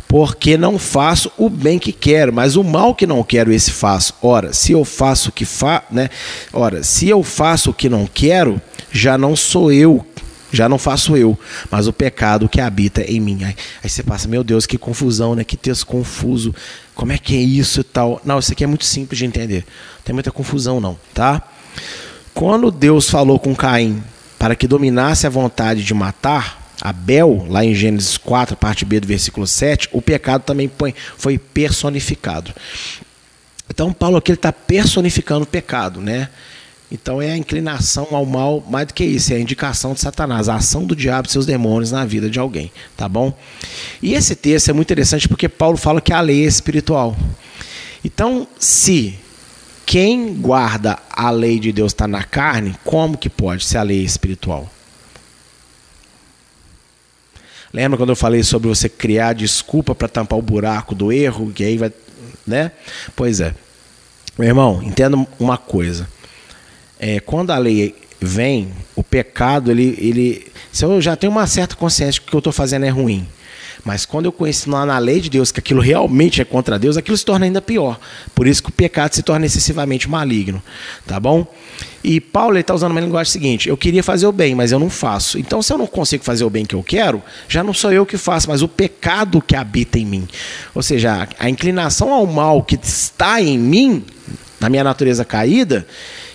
[0.08, 4.14] Porque não faço o bem que quero, mas o mal que não quero, esse faço.
[4.22, 6.08] Ora, se eu faço o que fa, né?
[6.52, 8.60] Ora, se eu faço o que não quero,
[8.90, 10.04] já não sou eu
[10.56, 11.38] já não faço eu,
[11.70, 13.44] mas o pecado que habita em mim.
[13.44, 15.44] Aí, aí, você passa, meu Deus, que confusão, né?
[15.44, 16.54] Que texto confuso.
[16.94, 18.20] Como é que é isso e tal?
[18.24, 19.64] Não, isso aqui é muito simples de entender.
[19.96, 21.42] Não tem muita confusão, não, tá?
[22.34, 24.02] Quando Deus falou com Caim
[24.38, 29.06] para que dominasse a vontade de matar, Abel, lá em Gênesis 4, parte B do
[29.06, 30.70] versículo 7, o pecado também
[31.16, 32.52] foi personificado.
[33.68, 36.28] Então, Paulo aqui está personificando o pecado, né?
[36.90, 40.48] Então é a inclinação ao mal, mais do que isso, é a indicação de Satanás,
[40.48, 43.36] a ação do diabo e seus demônios na vida de alguém, tá bom?
[44.00, 47.16] E esse texto é muito interessante porque Paulo fala que a lei é espiritual.
[48.04, 49.18] Então, se
[49.84, 54.04] quem guarda a lei de Deus está na carne, como que pode ser a lei
[54.04, 54.70] espiritual?
[57.72, 61.64] Lembra quando eu falei sobre você criar desculpa para tampar o buraco do erro, que
[61.64, 61.92] aí vai,
[62.46, 62.70] né?
[63.14, 63.54] Pois é.
[64.38, 66.08] Meu irmão, entenda uma coisa.
[66.98, 70.46] É, quando a lei vem, o pecado, ele, ele.
[70.72, 73.26] Se eu já tenho uma certa consciência que o que eu estou fazendo é ruim,
[73.86, 77.16] mas quando eu conheço na lei de Deus que aquilo realmente é contra Deus, aquilo
[77.16, 78.00] se torna ainda pior.
[78.34, 80.60] Por isso que o pecado se torna excessivamente maligno.
[81.06, 81.46] Tá bom?
[82.02, 84.90] E Paulo está usando uma linguagem seguinte: eu queria fazer o bem, mas eu não
[84.90, 85.38] faço.
[85.38, 88.04] Então, se eu não consigo fazer o bem que eu quero, já não sou eu
[88.04, 90.26] que faço, mas o pecado que habita em mim.
[90.74, 94.04] Ou seja, a inclinação ao mal que está em mim,
[94.58, 95.86] na minha natureza caída,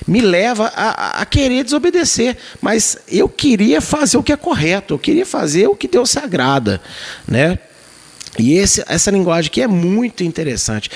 [0.08, 2.38] me leva a, a, querer desobedecer.
[2.62, 6.20] Mas eu queria fazer o que é correto, eu queria fazer o que Deus se
[6.20, 6.82] agrada.
[7.28, 7.60] Né?
[8.38, 10.89] E esse, essa linguagem aqui é muito interessante.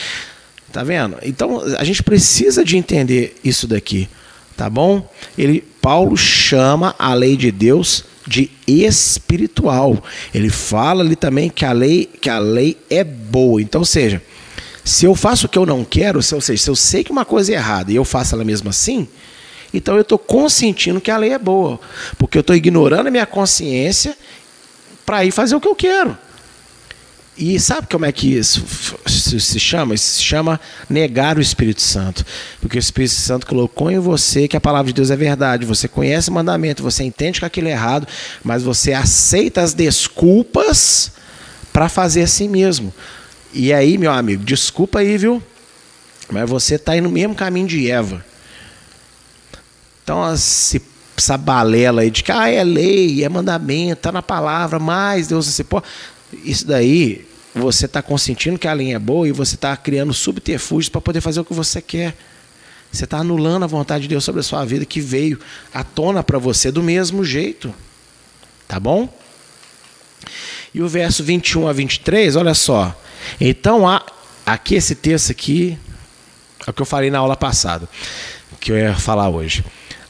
[0.72, 1.18] Tá vendo?
[1.24, 4.10] Então a gente precisa de entender isso daqui.
[4.58, 5.10] Tá bom?
[5.38, 10.04] Ele, Paulo chama a lei de Deus de espiritual.
[10.34, 13.62] Ele fala ali também que a lei, que a lei é boa.
[13.62, 14.22] Então, ou seja,
[14.86, 17.12] se eu faço o que eu não quero, se, ou seja, se eu sei que
[17.12, 19.08] uma coisa é errada e eu faço ela mesmo assim,
[19.74, 21.80] então eu estou consentindo que a lei é boa,
[22.20, 24.16] porque eu estou ignorando a minha consciência
[25.04, 26.16] para ir fazer o que eu quero.
[27.38, 28.64] E sabe como é que isso
[29.08, 29.94] se chama?
[29.96, 30.60] Isso se chama
[30.90, 32.26] negar o Espírito Santo.
[32.62, 35.66] Porque o Espírito Santo colocou em você que a palavra de Deus é verdade.
[35.66, 38.08] Você conhece o mandamento, você entende que aquilo é errado,
[38.42, 41.12] mas você aceita as desculpas
[41.74, 42.94] para fazer assim mesmo.
[43.58, 45.42] E aí, meu amigo, desculpa aí, viu?
[46.30, 48.24] Mas você está indo no mesmo caminho de Eva.
[50.04, 55.30] Então, essa balela aí de que ah, é lei, é mandamento, está na palavra, mas
[55.30, 55.86] Deus você pode.
[56.44, 57.26] Isso daí,
[57.56, 61.22] você está consentindo que a lei é boa e você está criando subterfúgios para poder
[61.22, 62.14] fazer o que você quer.
[62.92, 65.40] Você está anulando a vontade de Deus sobre a sua vida que veio
[65.74, 67.74] à tona para você do mesmo jeito.
[68.68, 69.08] Tá bom?
[70.74, 72.94] E o verso 21 a 23, olha só.
[73.40, 74.04] Então, há,
[74.46, 75.78] aqui esse texto aqui,
[76.66, 77.88] é o que eu falei na aula passada,
[78.60, 79.64] que eu ia falar hoje.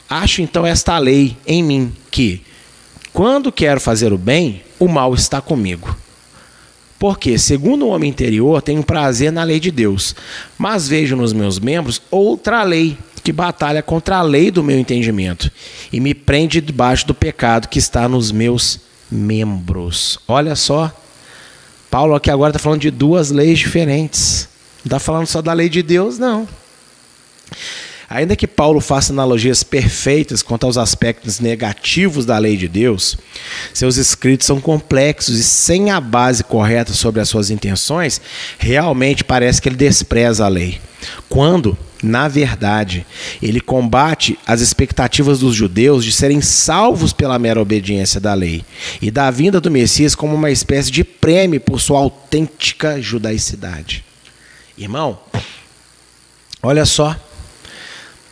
[0.08, 2.42] Acho então esta lei em mim, que
[3.12, 5.96] quando quero fazer o bem, o mal está comigo.
[6.98, 10.14] Porque, segundo o homem interior, tenho prazer na lei de Deus,
[10.56, 15.50] mas vejo nos meus membros outra lei que batalha contra a lei do meu entendimento
[15.92, 20.18] e me prende debaixo do pecado que está nos meus membros.
[20.28, 20.94] Olha só,
[21.90, 24.48] Paulo aqui agora está falando de duas leis diferentes.
[24.84, 26.48] Não está falando só da lei de Deus, não.
[28.08, 33.18] Ainda que Paulo faça analogias perfeitas quanto aos aspectos negativos da lei de Deus,
[33.74, 38.20] seus escritos são complexos e sem a base correta sobre as suas intenções,
[38.58, 40.80] realmente parece que ele despreza a lei.
[41.28, 43.06] Quando, na verdade,
[43.42, 48.64] ele combate as expectativas dos judeus de serem salvos pela mera obediência da lei
[49.00, 54.04] e da vinda do Messias como uma espécie de prêmio por sua autêntica judaicidade.
[54.76, 55.18] Irmão,
[56.62, 57.16] olha só.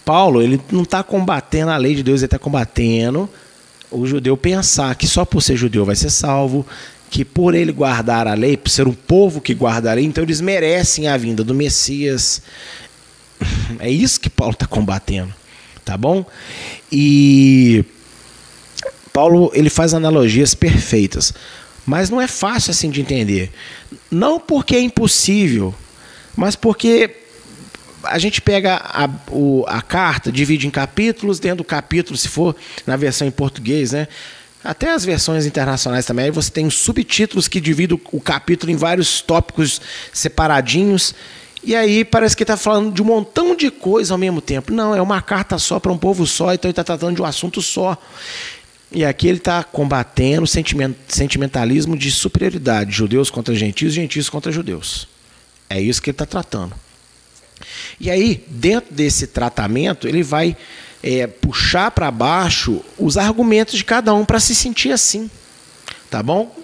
[0.04, 3.28] Paulo, ele não está combatendo a lei de Deus, ele está combatendo
[3.94, 6.66] o judeu pensar que só por ser judeu vai ser salvo,
[7.10, 10.24] que por ele guardar a lei, por ser um povo que guarda a lei, então
[10.24, 12.42] eles merecem a vinda do Messias.
[13.78, 15.32] É isso que Paulo está combatendo,
[15.84, 16.24] tá bom?
[16.90, 17.84] E
[19.12, 21.32] Paulo ele faz analogias perfeitas,
[21.86, 23.52] mas não é fácil assim de entender.
[24.10, 25.74] Não porque é impossível,
[26.36, 27.10] mas porque
[28.04, 32.54] a gente pega a, o, a carta, divide em capítulos, dentro do capítulo, se for
[32.86, 34.08] na versão em português, né?
[34.62, 39.20] Até as versões internacionais também, aí você tem subtítulos que dividem o capítulo em vários
[39.20, 39.78] tópicos
[40.10, 41.14] separadinhos.
[41.64, 44.72] E aí parece que está falando de um montão de coisa ao mesmo tempo.
[44.72, 47.24] Não, é uma carta só para um povo só, então ele está tratando de um
[47.24, 47.96] assunto só.
[48.92, 55.08] E aqui ele está combatendo o sentimentalismo de superioridade, judeus contra gentios, gentios contra judeus.
[55.68, 56.74] É isso que ele está tratando.
[57.98, 60.56] E aí, dentro desse tratamento, ele vai
[61.02, 65.30] é, puxar para baixo os argumentos de cada um para se sentir assim.
[66.10, 66.54] Tá bom?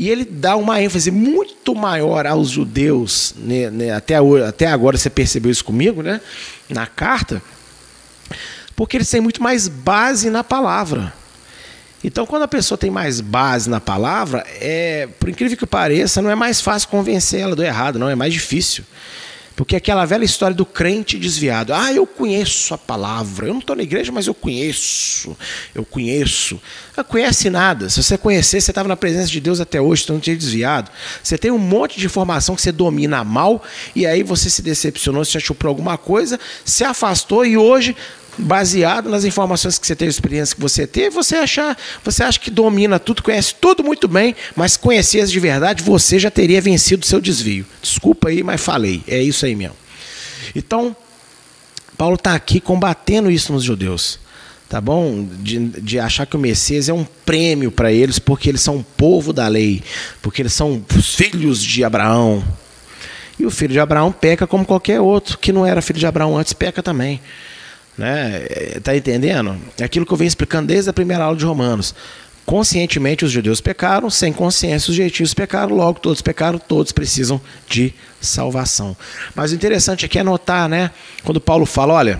[0.00, 4.14] E ele dá uma ênfase muito maior aos judeus, né, né, até,
[4.48, 6.22] até agora você percebeu isso comigo, né?
[6.70, 7.42] Na carta,
[8.74, 11.12] porque eles têm muito mais base na palavra.
[12.02, 16.30] Então, quando a pessoa tem mais base na palavra, é, por incrível que pareça, não
[16.30, 18.84] é mais fácil convencer ela do errado, não é mais difícil.
[19.60, 21.74] Porque aquela velha história do crente desviado.
[21.74, 23.46] Ah, eu conheço a palavra.
[23.46, 25.36] Eu não estou na igreja, mas eu conheço.
[25.74, 26.58] Eu conheço.
[26.96, 27.90] Não conhece nada.
[27.90, 30.90] Se você conhecer, você estava na presença de Deus até hoje, você não tinha desviado.
[31.22, 33.62] Você tem um monte de informação que você domina mal,
[33.94, 37.94] e aí você se decepcionou, se achou por alguma coisa, se afastou e hoje
[38.40, 42.50] baseado nas informações que você teve, experiência que você teve, você achar, você acha que
[42.50, 47.06] domina tudo, conhece tudo muito bem, mas conhecesse de verdade, você já teria vencido o
[47.06, 47.66] seu desvio.
[47.80, 49.02] Desculpa aí, mas falei.
[49.06, 49.76] É isso aí mesmo.
[50.54, 50.96] Então,
[51.96, 54.18] Paulo está aqui combatendo isso nos judeus.
[54.68, 55.26] Tá bom?
[55.40, 58.82] De, de achar que o Messias é um prêmio para eles, porque eles são um
[58.82, 59.82] povo da lei,
[60.22, 62.44] porque eles são os filhos de Abraão.
[63.36, 66.38] E o filho de Abraão peca como qualquer outro que não era filho de Abraão
[66.38, 67.20] antes, peca também.
[68.00, 68.46] Né?
[68.82, 69.60] Tá entendendo?
[69.78, 71.94] É aquilo que eu venho explicando desde a primeira aula de Romanos.
[72.46, 77.38] Conscientemente os judeus pecaram, sem consciência os gentios pecaram, logo todos pecaram, todos precisam
[77.68, 78.96] de salvação.
[79.34, 80.90] Mas o interessante aqui é notar, né,
[81.22, 82.18] quando Paulo fala, olha,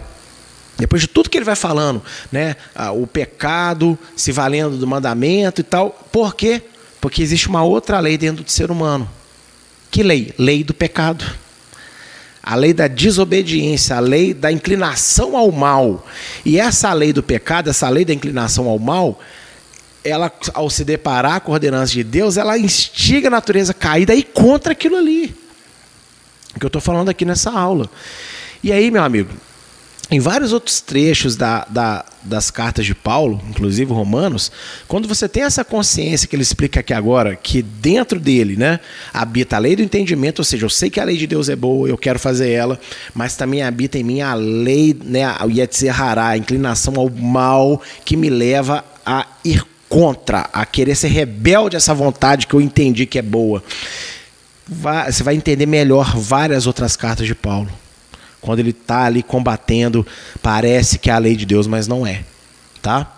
[0.76, 2.56] depois de tudo que ele vai falando, né,
[2.94, 6.62] o pecado se valendo do mandamento e tal, por quê?
[7.00, 9.10] Porque existe uma outra lei dentro do ser humano.
[9.90, 10.34] Que lei?
[10.38, 11.24] Lei do pecado
[12.42, 16.06] a lei da desobediência, a lei da inclinação ao mal.
[16.44, 19.20] E essa lei do pecado, essa lei da inclinação ao mal,
[20.02, 24.22] ela, ao se deparar com a ordenança de Deus, ela instiga a natureza caída e
[24.22, 25.34] contra aquilo ali.
[26.58, 27.88] Que eu estou falando aqui nessa aula.
[28.62, 29.30] E aí, meu amigo,
[30.10, 34.50] em vários outros trechos da, da, das cartas de Paulo, inclusive Romanos,
[34.88, 38.80] quando você tem essa consciência que ele explica aqui agora, que dentro dele né,
[39.14, 41.54] habita a lei do entendimento, ou seja, eu sei que a lei de Deus é
[41.54, 42.80] boa, eu quero fazer ela,
[43.14, 48.16] mas também habita em mim a lei, né, o Yetzirará, a inclinação ao mal que
[48.16, 53.06] me leva a ir contra, a querer ser rebelde a essa vontade que eu entendi
[53.06, 53.62] que é boa.
[55.06, 57.70] Você vai entender melhor várias outras cartas de Paulo.
[58.40, 60.06] Quando ele está ali combatendo,
[60.42, 62.24] parece que é a lei de Deus, mas não é.
[62.80, 63.16] Tá?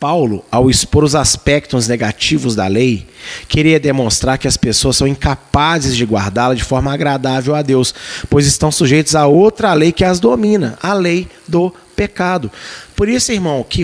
[0.00, 3.06] Paulo, ao expor os aspectos negativos da lei,
[3.48, 7.92] queria demonstrar que as pessoas são incapazes de guardá-la de forma agradável a Deus,
[8.30, 12.50] pois estão sujeitos a outra lei que as domina, a lei do pecado.
[12.94, 13.82] Por isso, irmão, que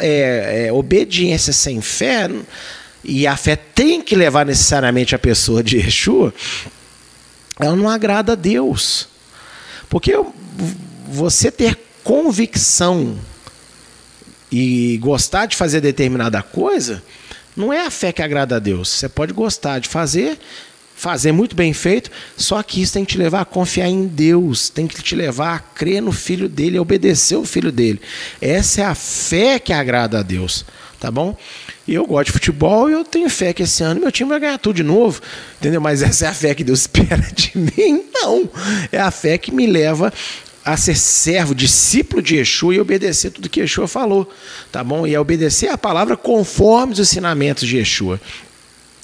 [0.00, 2.28] é, é, obediência sem fé,
[3.04, 6.34] e a fé tem que levar necessariamente a pessoa de Yeshua,
[7.60, 9.13] ela não agrada a Deus.
[9.94, 10.12] Porque
[11.06, 13.16] você ter convicção
[14.50, 17.00] e gostar de fazer determinada coisa,
[17.56, 18.88] não é a fé que agrada a Deus.
[18.88, 20.36] Você pode gostar de fazer,
[20.96, 24.68] fazer muito bem feito, só que isso tem que te levar a confiar em Deus,
[24.68, 28.00] tem que te levar a crer no Filho dele, a obedecer o Filho dele.
[28.40, 30.64] Essa é a fé que agrada a Deus,
[30.98, 31.36] tá bom?
[31.86, 34.58] Eu gosto de futebol e eu tenho fé que esse ano meu time vai ganhar
[34.58, 35.20] tudo de novo.
[35.58, 35.80] Entendeu?
[35.80, 38.04] Mas essa é a fé que Deus espera de mim?
[38.12, 38.48] Não.
[38.90, 40.12] É a fé que me leva
[40.64, 44.32] a ser servo, discípulo de Yeshua e obedecer tudo que Yeshua falou.
[44.72, 45.06] Tá bom?
[45.06, 48.18] E a obedecer a palavra conforme os ensinamentos de Yeshua.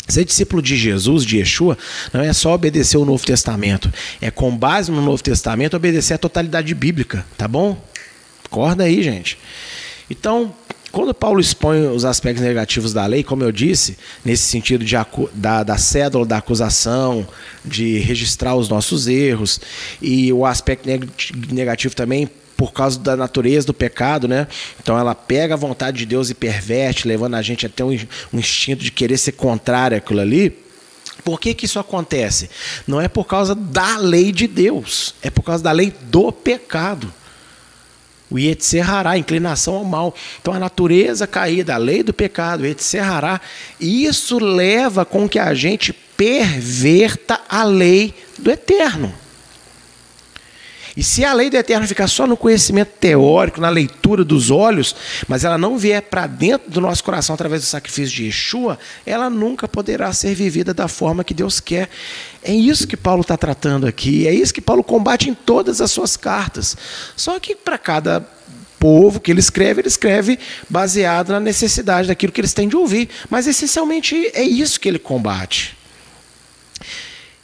[0.09, 1.79] Ser discípulo de Jesus, de Yeshua,
[2.13, 3.93] não é só obedecer o Novo Testamento.
[4.21, 7.25] É com base no Novo Testamento obedecer a totalidade bíblica.
[7.37, 7.81] Tá bom?
[8.45, 9.39] Acorda aí, gente.
[10.09, 10.53] Então,
[10.93, 14.97] quando Paulo expõe os aspectos negativos da lei, como eu disse, nesse sentido de,
[15.35, 17.27] da, da cédula da acusação,
[17.65, 19.61] de registrar os nossos erros,
[20.03, 20.89] e o aspecto
[21.53, 24.47] negativo também por causa da natureza do pecado, né?
[24.83, 27.99] Então ela pega a vontade de Deus e perverte, levando a gente até um,
[28.33, 30.59] um instinto de querer ser contrário àquilo ali.
[31.25, 32.51] Por que, que isso acontece?
[32.87, 37.13] Não é por causa da lei de Deus, é por causa da lei do pecado.
[38.31, 40.15] O Yetserhará, inclinação ao mal.
[40.41, 43.41] Então a natureza caída, a lei do pecado, o Yetserhará,
[43.81, 49.13] isso leva com que a gente perverta a lei do eterno.
[50.97, 54.95] E se a lei do eterno ficar só no conhecimento teórico, na leitura dos olhos,
[55.29, 59.31] mas ela não vier para dentro do nosso coração através do sacrifício de Yeshua, ela
[59.31, 61.89] nunca poderá ser vivida da forma que Deus quer.
[62.43, 65.91] É isso que Paulo está tratando aqui, é isso que Paulo combate em todas as
[65.91, 66.77] suas cartas.
[67.15, 68.21] Só que para cada
[68.79, 70.39] povo que ele escreve, ele escreve
[70.69, 73.11] baseado na necessidade daquilo que eles têm de ouvir.
[73.29, 75.77] Mas essencialmente é isso que ele combate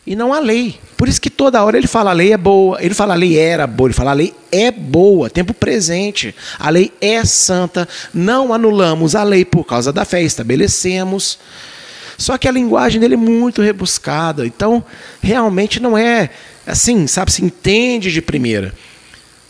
[0.07, 0.79] e não a lei.
[0.97, 3.37] Por isso que toda hora ele fala a lei é boa, ele fala a lei
[3.37, 6.35] era boa, ele fala a lei é boa, tempo presente.
[6.59, 11.39] A lei é santa, não anulamos a lei por causa da fé, estabelecemos.
[12.19, 14.85] Só que a linguagem dele é muito rebuscada, então
[15.21, 16.31] realmente não é
[16.67, 18.75] assim, sabe, se entende de primeira.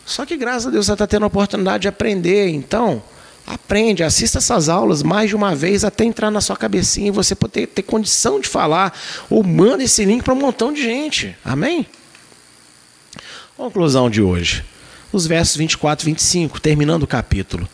[0.04, 3.02] Só que graças a Deus você está tendo a oportunidade de aprender, então
[3.46, 7.32] Aprende, assista essas aulas mais de uma vez até entrar na sua cabecinha e você
[7.32, 8.98] poder ter condição de falar.
[9.30, 11.36] Ou manda esse link para um montão de gente.
[11.44, 11.86] Amém?
[13.56, 14.64] Conclusão de hoje.
[15.12, 17.68] Os versos 24 e 25, terminando o capítulo.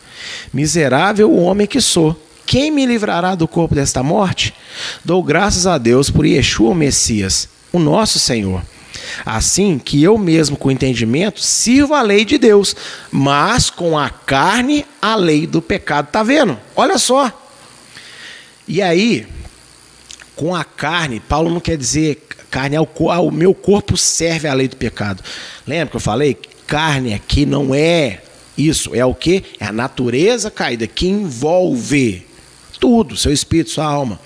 [0.53, 2.21] Miserável o homem que sou.
[2.45, 4.53] Quem me livrará do corpo desta morte?
[5.03, 8.61] Dou graças a Deus por Yeshua o Messias, o nosso Senhor.
[9.25, 12.75] Assim que eu mesmo, com entendimento, sirvo a lei de Deus,
[13.11, 16.09] mas com a carne, a lei do pecado.
[16.11, 16.59] Tá vendo?
[16.75, 17.31] Olha só.
[18.67, 19.27] E aí,
[20.35, 24.53] com a carne, Paulo não quer dizer carne, é o, o meu corpo serve à
[24.53, 25.23] lei do pecado.
[25.65, 26.37] Lembra que eu falei?
[26.67, 28.21] Carne aqui não é
[28.57, 29.43] isso, é o que?
[29.59, 32.25] É a natureza caída que envolve
[32.83, 34.19] tudo, seu espírito, sua alma.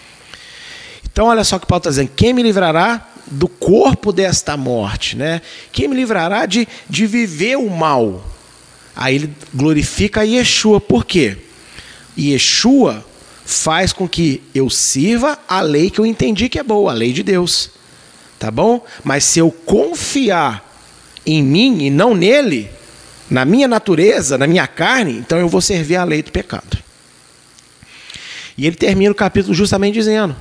[1.06, 5.16] Então, olha só o que Paulo está dizendo: quem me livrará do corpo desta morte,
[5.16, 5.44] né?
[5.72, 8.26] Quem me livrará de, de viver o mal?
[8.96, 11.38] Aí ele glorifica Yeshua, por quê?
[12.18, 13.06] Yeshua
[13.46, 17.14] faz com que eu sirva a lei que eu entendi que é boa, a lei
[17.14, 17.70] de Deus.
[18.40, 18.84] Tá bom?
[19.04, 20.68] Mas se eu confiar
[21.24, 22.72] em mim e não nele,
[23.30, 26.87] na minha natureza, na minha carne, então eu vou servir a lei do pecado.
[28.58, 30.36] E ele termina o capítulo justamente dizendo: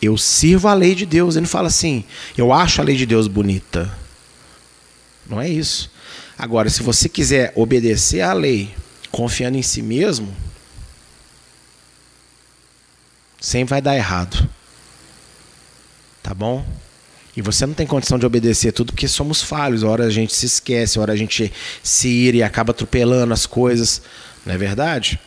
[0.00, 1.36] eu sirvo a lei de Deus.
[1.36, 2.04] Ele não fala assim,
[2.36, 3.90] eu acho a lei de Deus bonita.
[5.28, 5.90] Não é isso.
[6.38, 8.74] Agora, se você quiser obedecer à lei,
[9.10, 10.34] confiando em si mesmo,
[13.40, 14.48] sempre vai dar errado.
[16.22, 16.64] Tá bom?
[17.36, 19.82] E você não tem condição de obedecer tudo porque somos falhos.
[19.82, 24.02] Hora a gente se esquece, hora a gente se ira e acaba atropelando as coisas.
[24.44, 25.18] Não é verdade?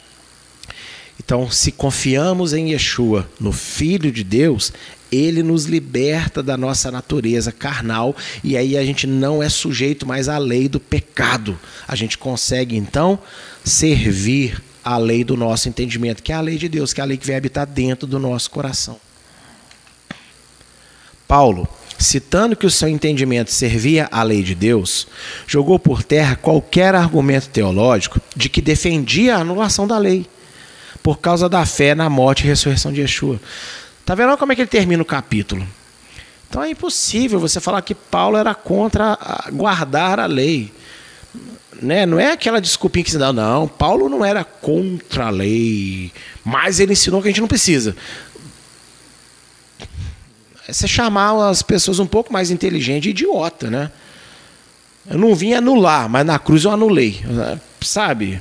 [1.24, 4.72] Então, se confiamos em Yeshua, no Filho de Deus,
[5.12, 10.30] ele nos liberta da nossa natureza carnal e aí a gente não é sujeito mais
[10.30, 11.60] à lei do pecado.
[11.88, 13.20] A gente consegue então
[13.64, 17.08] servir a lei do nosso entendimento, que é a lei de Deus, que é a
[17.08, 19.00] lei que vai habitar dentro do nosso coração.
[21.28, 21.68] Paulo,
[21.98, 25.08] citando que o seu entendimento servia à lei de Deus,
[25.46, 30.26] jogou por terra qualquer argumento teológico de que defendia a anulação da lei
[31.02, 33.40] por causa da fé na morte e ressurreição de Yeshua.
[34.06, 35.66] Tá vendo como é que ele termina o capítulo?
[36.50, 39.18] Então é impossível você falar que Paulo era contra
[39.52, 40.74] guardar a lei.
[41.82, 42.06] Né?
[42.06, 43.68] Não é aquela desculpinha que se dá, não.
[43.68, 46.12] Paulo não era contra a lei,
[46.44, 47.96] mas ele ensinou que a gente não precisa.
[50.68, 53.92] É você chamar as pessoas um pouco mais inteligentes de idiota, né?
[55.10, 57.24] Eu não vim anular, mas na cruz eu anulei.
[57.82, 58.40] Sabe?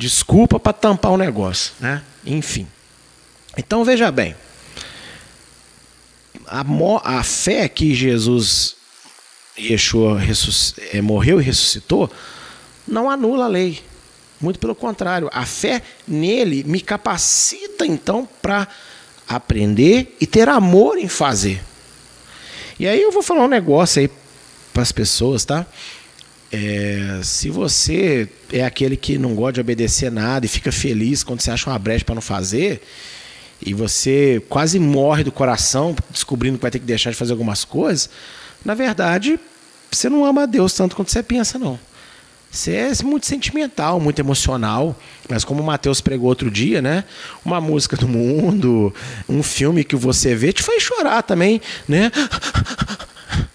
[0.00, 2.02] Desculpa para tampar o negócio, né?
[2.24, 2.66] Enfim.
[3.56, 4.34] Então veja bem,
[6.46, 6.64] a,
[7.18, 8.76] a fé que Jesus
[9.58, 10.18] Yeshua
[10.92, 12.10] é, morreu e ressuscitou
[12.88, 13.82] não anula a lei.
[14.40, 18.66] Muito pelo contrário, a fé nele me capacita então para
[19.28, 21.62] aprender e ter amor em fazer.
[22.78, 24.10] E aí eu vou falar um negócio aí
[24.72, 25.66] para as pessoas, tá?
[26.52, 31.40] É, se você é aquele que não gosta de obedecer nada e fica feliz quando
[31.40, 32.82] você acha uma brecha para não fazer,
[33.64, 37.64] e você quase morre do coração descobrindo que vai ter que deixar de fazer algumas
[37.64, 38.10] coisas,
[38.64, 39.38] na verdade,
[39.90, 41.78] você não ama a Deus tanto quanto você pensa, não.
[42.50, 44.98] Você é muito sentimental, muito emocional,
[45.28, 47.04] mas como o Matheus pregou outro dia, né?
[47.44, 48.92] Uma música do mundo,
[49.28, 52.10] um filme que você vê te faz chorar também, né?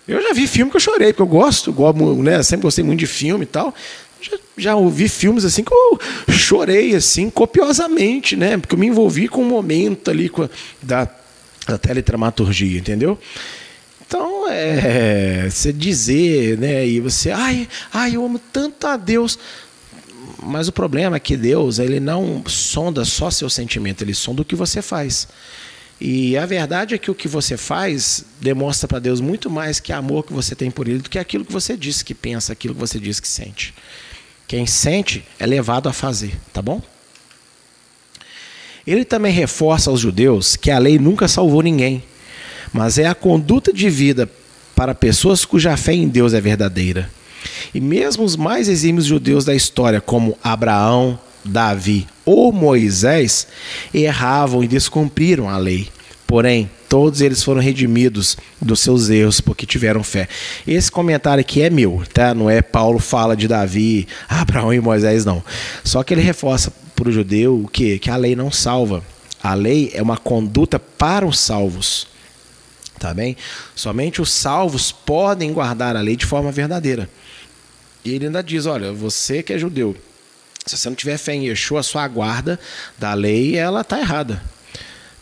[0.08, 1.74] Eu já vi filme que eu chorei, porque eu gosto,
[2.22, 3.74] né, sempre gostei muito de filme e tal.
[4.22, 5.99] Já, já ouvi filmes assim que eu
[6.32, 8.58] chorei assim copiosamente, né?
[8.58, 10.49] Porque eu me envolvi com o um momento ali a,
[10.82, 11.10] da,
[11.68, 13.20] da teletramaturgia, entendeu?
[14.08, 19.39] Então, é, você dizer, né, e você, ai, ai, eu amo tanto a Deus.
[20.43, 24.45] Mas o problema é que Deus, ele não sonda só seu sentimento, ele sonda o
[24.45, 25.27] que você faz.
[25.99, 29.93] E a verdade é que o que você faz demonstra para Deus muito mais que
[29.93, 32.73] amor que você tem por Ele do que aquilo que você diz que pensa, aquilo
[32.73, 33.73] que você diz que sente.
[34.47, 36.81] Quem sente é levado a fazer, tá bom?
[38.85, 42.03] Ele também reforça aos judeus que a lei nunca salvou ninguém,
[42.72, 44.30] mas é a conduta de vida
[44.76, 47.09] para pessoas cuja fé em Deus é verdadeira.
[47.73, 53.47] E mesmo os mais exímios judeus da história, como Abraão, Davi ou Moisés
[53.93, 55.89] erravam e descumpriram a lei.
[56.26, 60.27] Porém, todos eles foram redimidos dos seus erros porque tiveram fé.
[60.68, 62.34] Esse comentário aqui é meu, tá?
[62.34, 65.43] Não é Paulo fala de Davi, Abraão e Moisés, não.
[65.84, 67.99] Só que ele reforça para o judeu o quê?
[67.99, 69.03] Que a lei não salva.
[69.41, 72.07] A lei é uma conduta para os salvos.
[72.97, 73.38] Tá bem?
[73.76, 77.07] Somente os salvos podem guardar a lei de forma verdadeira.
[78.03, 79.95] E ele ainda diz: olha, você que é judeu,
[80.66, 82.60] se você não tiver fé em Yeshua, a sua guarda
[82.98, 84.42] da lei, ela está errada.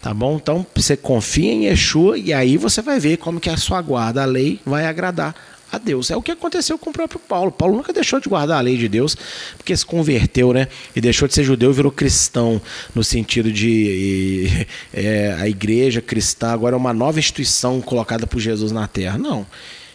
[0.02, 0.36] Tá bom?
[0.36, 4.22] Então você confia em Yeshua e aí você vai ver como que a sua guarda,
[4.22, 5.36] a lei, vai agradar
[5.72, 6.12] a Deus.
[6.12, 7.52] É o que aconteceu com o próprio Paulo.
[7.52, 9.18] Paulo nunca deixou de guardar a lei de Deus,
[9.58, 10.68] porque se converteu, né?
[10.96, 12.62] E deixou de ser judeu e virou cristão,
[12.94, 18.72] no sentido de é, a igreja cristã agora é uma nova instituição colocada por Jesus
[18.72, 19.18] na terra.
[19.18, 19.46] Não.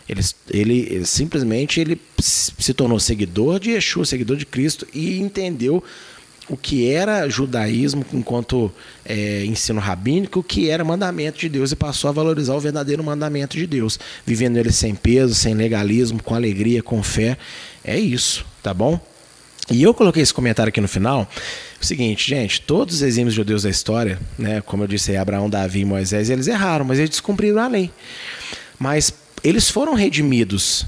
[0.09, 5.85] Ele, ele, simplesmente ele se tornou seguidor de Yeshua, seguidor de Cristo e entendeu
[6.48, 8.72] o que era judaísmo enquanto
[9.05, 13.05] é, ensino rabínico, o que era mandamento de Deus e passou a valorizar o verdadeiro
[13.05, 17.36] mandamento de Deus, vivendo ele sem peso, sem legalismo, com alegria, com fé.
[17.85, 18.98] É isso, tá bom?
[19.70, 21.28] E eu coloquei esse comentário aqui no final.
[21.80, 25.51] O seguinte, gente, todos os exímios judeus da história, né, como eu disse aí, Abraão,
[25.51, 27.90] Davi e Moisés, eles erraram, mas eles descumpriram a lei.
[28.78, 29.12] Mas
[29.49, 30.85] eles foram redimidos.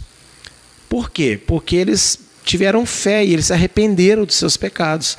[0.89, 1.41] Por quê?
[1.47, 5.17] Porque eles tiveram fé e eles se arrependeram dos seus pecados.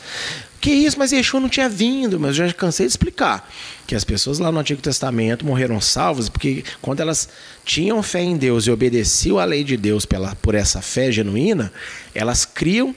[0.59, 3.49] Que isso, mas Yeshua não tinha vindo, mas eu já cansei de explicar
[3.87, 7.27] que as pessoas lá no Antigo Testamento morreram salvas porque quando elas
[7.65, 11.73] tinham fé em Deus e obedeciam à lei de Deus pela, por essa fé genuína,
[12.13, 12.95] elas criam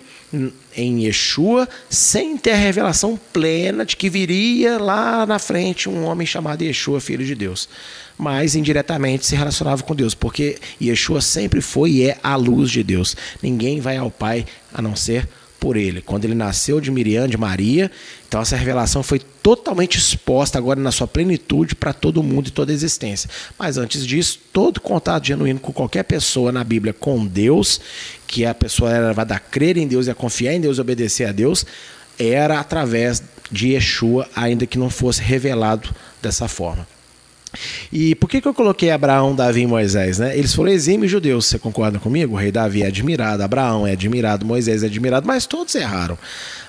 [0.76, 6.26] em Yeshua sem ter a revelação plena de que viria lá na frente um homem
[6.26, 7.68] chamado Yeshua, filho de Deus.
[8.16, 12.82] Mas indiretamente se relacionava com Deus, porque Yeshua sempre foi e é a luz de
[12.82, 13.16] Deus.
[13.42, 15.28] Ninguém vai ao Pai a não ser
[15.64, 16.02] por ele.
[16.02, 17.90] Quando ele nasceu de Miriam, de Maria,
[18.28, 22.70] então essa revelação foi totalmente exposta agora na sua plenitude para todo mundo e toda
[22.70, 23.30] a existência.
[23.58, 27.80] Mas antes disso, todo contato genuíno com qualquer pessoa na Bíblia com Deus,
[28.26, 30.82] que a pessoa era levada a crer em Deus e a confiar em Deus e
[30.82, 31.64] obedecer a Deus,
[32.18, 35.88] era através de Yeshua, ainda que não fosse revelado
[36.20, 36.86] dessa forma.
[37.92, 40.18] E por que, que eu coloquei Abraão, Davi e Moisés?
[40.18, 40.36] Né?
[40.36, 42.34] Eles foram exímios judeus, você concorda comigo?
[42.34, 46.18] O rei Davi é admirado, Abraão é admirado, Moisés é admirado, mas todos erraram.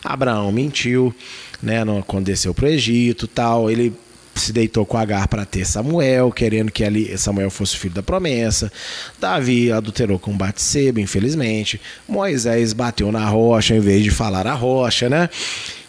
[0.04, 1.14] Abraão mentiu,
[1.62, 3.94] né, quando desceu para o Egito tal, ele
[4.36, 8.72] se deitou com Agar para ter Samuel, querendo que ali Samuel fosse filho da promessa.
[9.20, 11.80] Davi adulterou com Batseba, infelizmente.
[12.08, 15.30] Moisés bateu na rocha em vez de falar a rocha, né?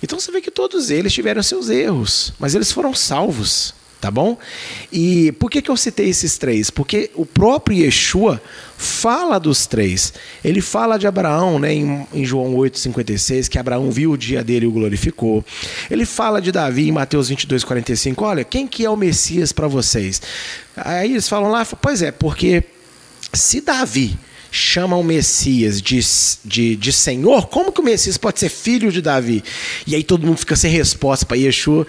[0.02, 3.74] Então você vê que todos eles tiveram seus erros, mas eles foram salvos
[4.07, 4.39] tá bom?
[4.93, 6.70] E por que, que eu citei esses três?
[6.70, 8.41] Porque o próprio Yeshua
[8.78, 10.12] fala dos três.
[10.45, 14.65] Ele fala de Abraão, né, em, em João 8,56, que Abraão viu o dia dele
[14.65, 15.45] e o glorificou.
[15.91, 18.23] Ele fala de Davi em Mateus 22,45.
[18.23, 20.23] Olha, quem que é o Messias para vocês?
[20.77, 22.62] Aí eles falam lá, pois é, porque
[23.33, 24.16] se Davi
[24.53, 25.99] chama o Messias de,
[26.45, 29.43] de, de Senhor, como que o Messias pode ser filho de Davi?
[29.85, 31.85] E aí todo mundo fica sem resposta para Yeshua.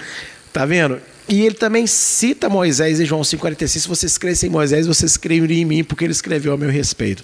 [0.51, 0.99] Tá vendo?
[1.29, 3.67] E ele também cita Moisés em João 5,46.
[3.67, 7.23] Se vocês crescem em Moisés, vocês creem em mim, porque ele escreveu a meu respeito.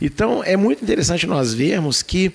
[0.00, 2.32] Então, é muito interessante nós vermos que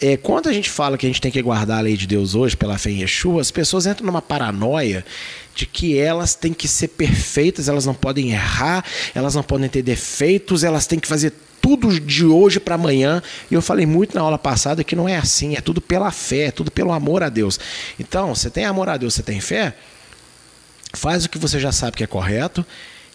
[0.00, 2.34] é, quando a gente fala que a gente tem que guardar a lei de Deus
[2.34, 5.04] hoje pela fé em Yeshua, as pessoas entram numa paranoia
[5.54, 8.82] de que elas têm que ser perfeitas, elas não podem errar,
[9.14, 13.22] elas não podem ter defeitos, elas têm que fazer tudo de hoje para amanhã.
[13.50, 16.44] E eu falei muito na aula passada que não é assim, é tudo pela fé,
[16.46, 17.60] é tudo pelo amor a Deus.
[17.98, 19.74] Então, você tem amor a Deus, você tem fé,
[20.92, 22.64] faz o que você já sabe que é correto.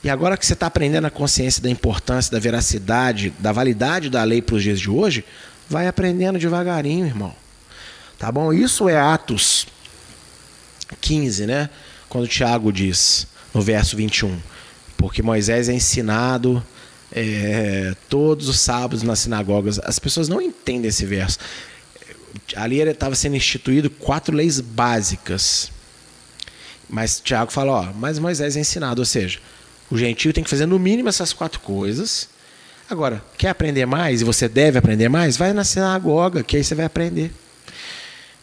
[0.03, 4.23] E agora que você está aprendendo a consciência da importância, da veracidade, da validade da
[4.23, 5.26] lei para os dias de hoje,
[5.68, 7.34] vai aprendendo devagarinho, irmão.
[8.19, 8.53] Tá bom?
[8.53, 9.68] Isso é Atos
[11.02, 11.69] 15, né?
[12.07, 14.39] Quando Tiago diz, no verso 21,
[14.95, 16.64] porque Moisés é ensinado
[17.11, 19.80] é, todos os sábados nas sinagogas.
[19.80, 21.39] As pessoas não entendem esse verso.
[22.56, 25.72] Ali estava sendo instituído quatro leis básicas
[26.90, 29.40] mas Tiago fala, ó, mas Moisés é ensinado, ou seja,
[29.90, 32.30] o gentio tem que fazer no mínimo essas quatro coisas.
[32.90, 35.38] Agora, quer aprender mais e você deve aprender mais?
[35.38, 37.32] Vai na sinagoga, que aí você vai aprender.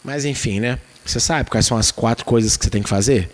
[0.05, 0.79] Mas enfim, né?
[1.05, 3.31] Você sabe quais são as quatro coisas que você tem que fazer?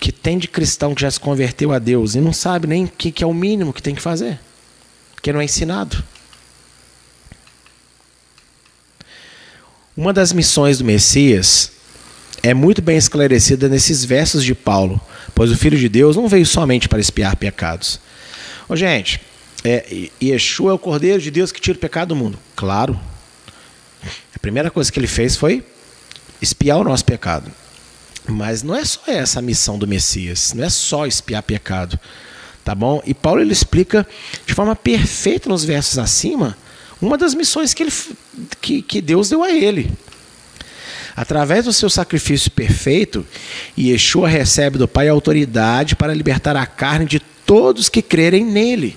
[0.00, 2.88] Que tem de cristão que já se converteu a Deus e não sabe nem o
[2.88, 4.38] que, que é o mínimo que tem que fazer.
[5.14, 6.02] Porque não é ensinado.
[9.96, 11.72] Uma das missões do Messias
[12.42, 15.00] é muito bem esclarecida nesses versos de Paulo,
[15.34, 18.00] pois o Filho de Deus não veio somente para espiar pecados.
[18.68, 19.20] Ô, gente,
[19.64, 22.38] é, Yeshua é o Cordeiro de Deus que tira o pecado do mundo.
[22.56, 22.98] Claro.
[24.34, 25.64] A primeira coisa que ele fez foi
[26.40, 27.50] espiar o nosso pecado.
[28.26, 31.98] Mas não é só essa a missão do Messias, não é só espiar pecado,
[32.64, 33.02] tá bom?
[33.04, 34.06] E Paulo ele explica
[34.46, 36.56] de forma perfeita nos versos acima
[37.00, 37.92] uma das missões que, ele,
[38.60, 39.90] que, que Deus deu a ele.
[41.14, 43.26] Através do seu sacrifício perfeito,
[43.78, 48.96] Yeshua recebe do Pai autoridade para libertar a carne de todos que crerem nele.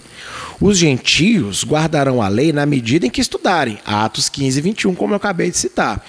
[0.61, 3.77] Os gentios guardarão a lei na medida em que estudarem.
[3.85, 6.03] Atos 15 e 21, como eu acabei de citar.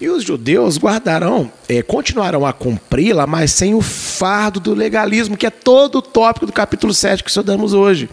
[0.00, 5.46] E os judeus guardarão, é, continuarão a cumpri-la, mas sem o fardo do legalismo, que
[5.46, 8.08] é todo o tópico do capítulo 7 que estudamos hoje.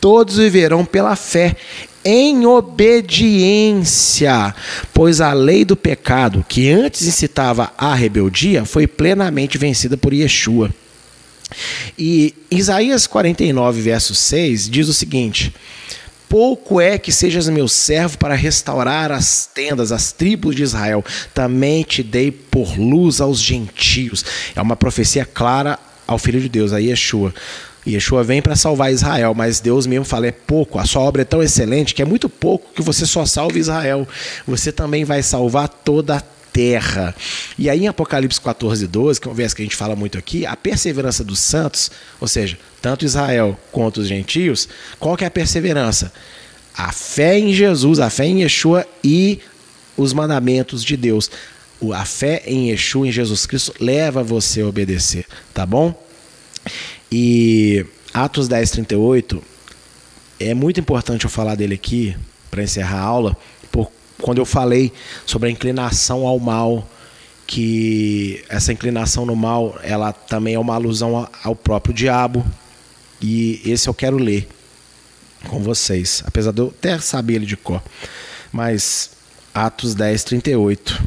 [0.00, 1.56] Todos viverão pela fé
[2.10, 3.92] em obediência,
[4.94, 10.70] pois a lei do pecado, que antes incitava à rebeldia, foi plenamente vencida por Yeshua.
[11.98, 15.54] E Isaías 49, verso 6 diz o seguinte:
[16.30, 21.04] Pouco é que sejas meu servo para restaurar as tendas, as tribos de Israel.
[21.34, 24.24] Também te dei por luz aos gentios.
[24.56, 27.34] É uma profecia clara ao Filho de Deus, a Yeshua.
[27.86, 31.24] Yeshua vem para salvar Israel, mas Deus mesmo fala: é pouco, a sua obra é
[31.24, 34.06] tão excelente que é muito pouco que você só salve Israel.
[34.46, 36.22] Você também vai salvar toda a
[36.52, 37.14] terra.
[37.58, 40.18] E aí em Apocalipse 14, 12, que é uma vez que a gente fala muito
[40.18, 41.90] aqui, a perseverança dos santos,
[42.20, 44.68] ou seja, tanto Israel quanto os gentios,
[44.98, 46.12] qual que é a perseverança?
[46.76, 49.40] A fé em Jesus, a fé em Yeshua e
[49.96, 51.30] os mandamentos de Deus.
[51.92, 55.94] A fé em Yeshua, em Jesus Cristo, leva você a obedecer, tá bom?
[57.10, 59.42] E Atos 10, 38,
[60.40, 62.16] é muito importante eu falar dele aqui,
[62.50, 63.36] para encerrar a aula,
[64.20, 64.92] quando eu falei
[65.24, 66.88] sobre a inclinação ao mal,
[67.46, 72.44] que essa inclinação no mal, ela também é uma alusão ao próprio diabo.
[73.20, 74.46] E esse eu quero ler
[75.48, 77.82] com vocês, apesar de eu até saber ele de cor.
[78.52, 79.10] Mas
[79.54, 81.02] Atos 10, 38.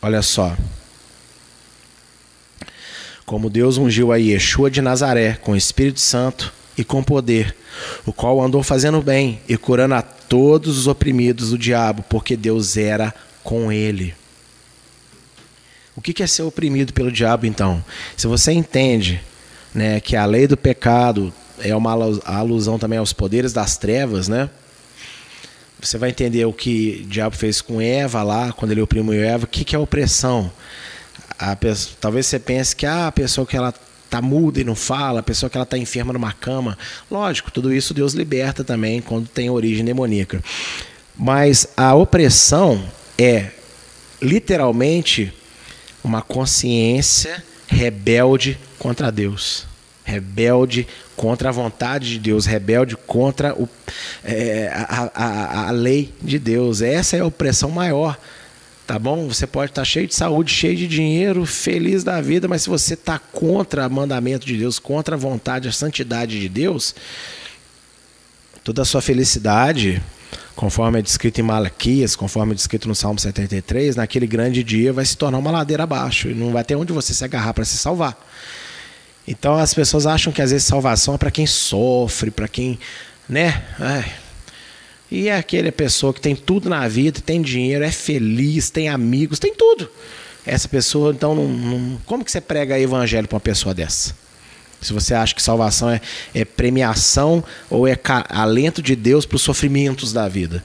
[0.00, 0.56] Olha só.
[3.28, 7.54] Como Deus ungiu a Yeshua de Nazaré com o Espírito Santo e com poder,
[8.06, 12.78] o qual andou fazendo bem e curando a todos os oprimidos do diabo, porque Deus
[12.78, 13.14] era
[13.44, 14.14] com ele.
[15.94, 17.84] O que é ser oprimido pelo diabo, então?
[18.16, 19.20] Se você entende
[19.74, 21.92] né, que a lei do pecado é uma
[22.24, 24.48] alusão também aos poderes das trevas, né?
[25.78, 29.44] Você vai entender o que o diabo fez com Eva lá, quando ele oprimiu Eva.
[29.44, 30.50] O que é opressão?
[31.60, 33.72] Pessoa, talvez você pense que ah, a pessoa que ela
[34.10, 36.76] tá muda e não fala, a pessoa que ela tá enferma numa cama.
[37.10, 40.42] Lógico, tudo isso Deus liberta também quando tem origem demoníaca.
[41.16, 42.82] Mas a opressão
[43.18, 43.50] é
[44.20, 45.32] literalmente
[46.02, 49.66] uma consciência rebelde contra Deus,
[50.04, 50.86] rebelde
[51.16, 53.68] contra a vontade de Deus, rebelde contra o,
[54.24, 56.80] é, a, a, a lei de Deus.
[56.80, 58.16] Essa é a opressão maior
[58.88, 59.28] tá bom?
[59.28, 62.94] Você pode estar cheio de saúde, cheio de dinheiro, feliz da vida, mas se você
[62.94, 66.94] está contra o mandamento de Deus, contra a vontade, a santidade de Deus,
[68.64, 70.02] toda a sua felicidade,
[70.56, 75.04] conforme é descrito em Malaquias, conforme é descrito no Salmo 73, naquele grande dia vai
[75.04, 77.76] se tornar uma ladeira abaixo e não vai ter onde você se agarrar para se
[77.76, 78.16] salvar.
[79.26, 82.78] Então as pessoas acham que às vezes salvação é para quem sofre, para quem,
[83.28, 83.62] né?
[83.78, 84.10] Ai,
[85.10, 89.38] e é aquela pessoa que tem tudo na vida, tem dinheiro, é feliz, tem amigos,
[89.38, 89.90] tem tudo.
[90.44, 94.14] Essa pessoa, então, não, não, como que você prega evangelho para uma pessoa dessa?
[94.80, 96.00] Se você acha que salvação é,
[96.34, 97.98] é premiação ou é
[98.28, 100.62] alento de Deus para os sofrimentos da vida.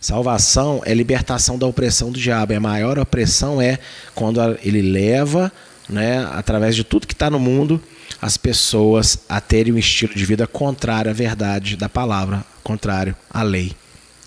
[0.00, 2.54] Salvação é libertação da opressão do diabo.
[2.54, 3.78] A maior opressão é
[4.14, 5.50] quando ele leva,
[5.88, 7.82] né, através de tudo que está no mundo,
[8.20, 13.42] as pessoas a terem um estilo de vida contrário à verdade da palavra, contrário à
[13.42, 13.72] lei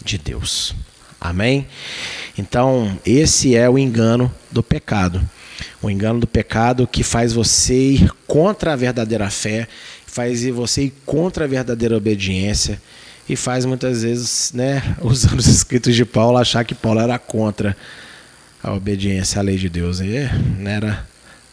[0.03, 0.75] de Deus.
[1.19, 1.67] Amém?
[2.37, 5.21] Então, esse é o engano do pecado.
[5.81, 9.67] O engano do pecado que faz você ir contra a verdadeira fé,
[10.05, 12.81] faz você ir contra a verdadeira obediência
[13.27, 17.75] e faz muitas vezes, né, usando os escritos de Paulo, achar que Paulo era contra
[18.63, 19.99] a obediência à lei de Deus.
[19.99, 21.08] E não era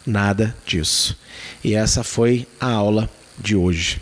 [0.07, 1.17] nada disso.
[1.63, 4.01] E essa foi a aula de hoje.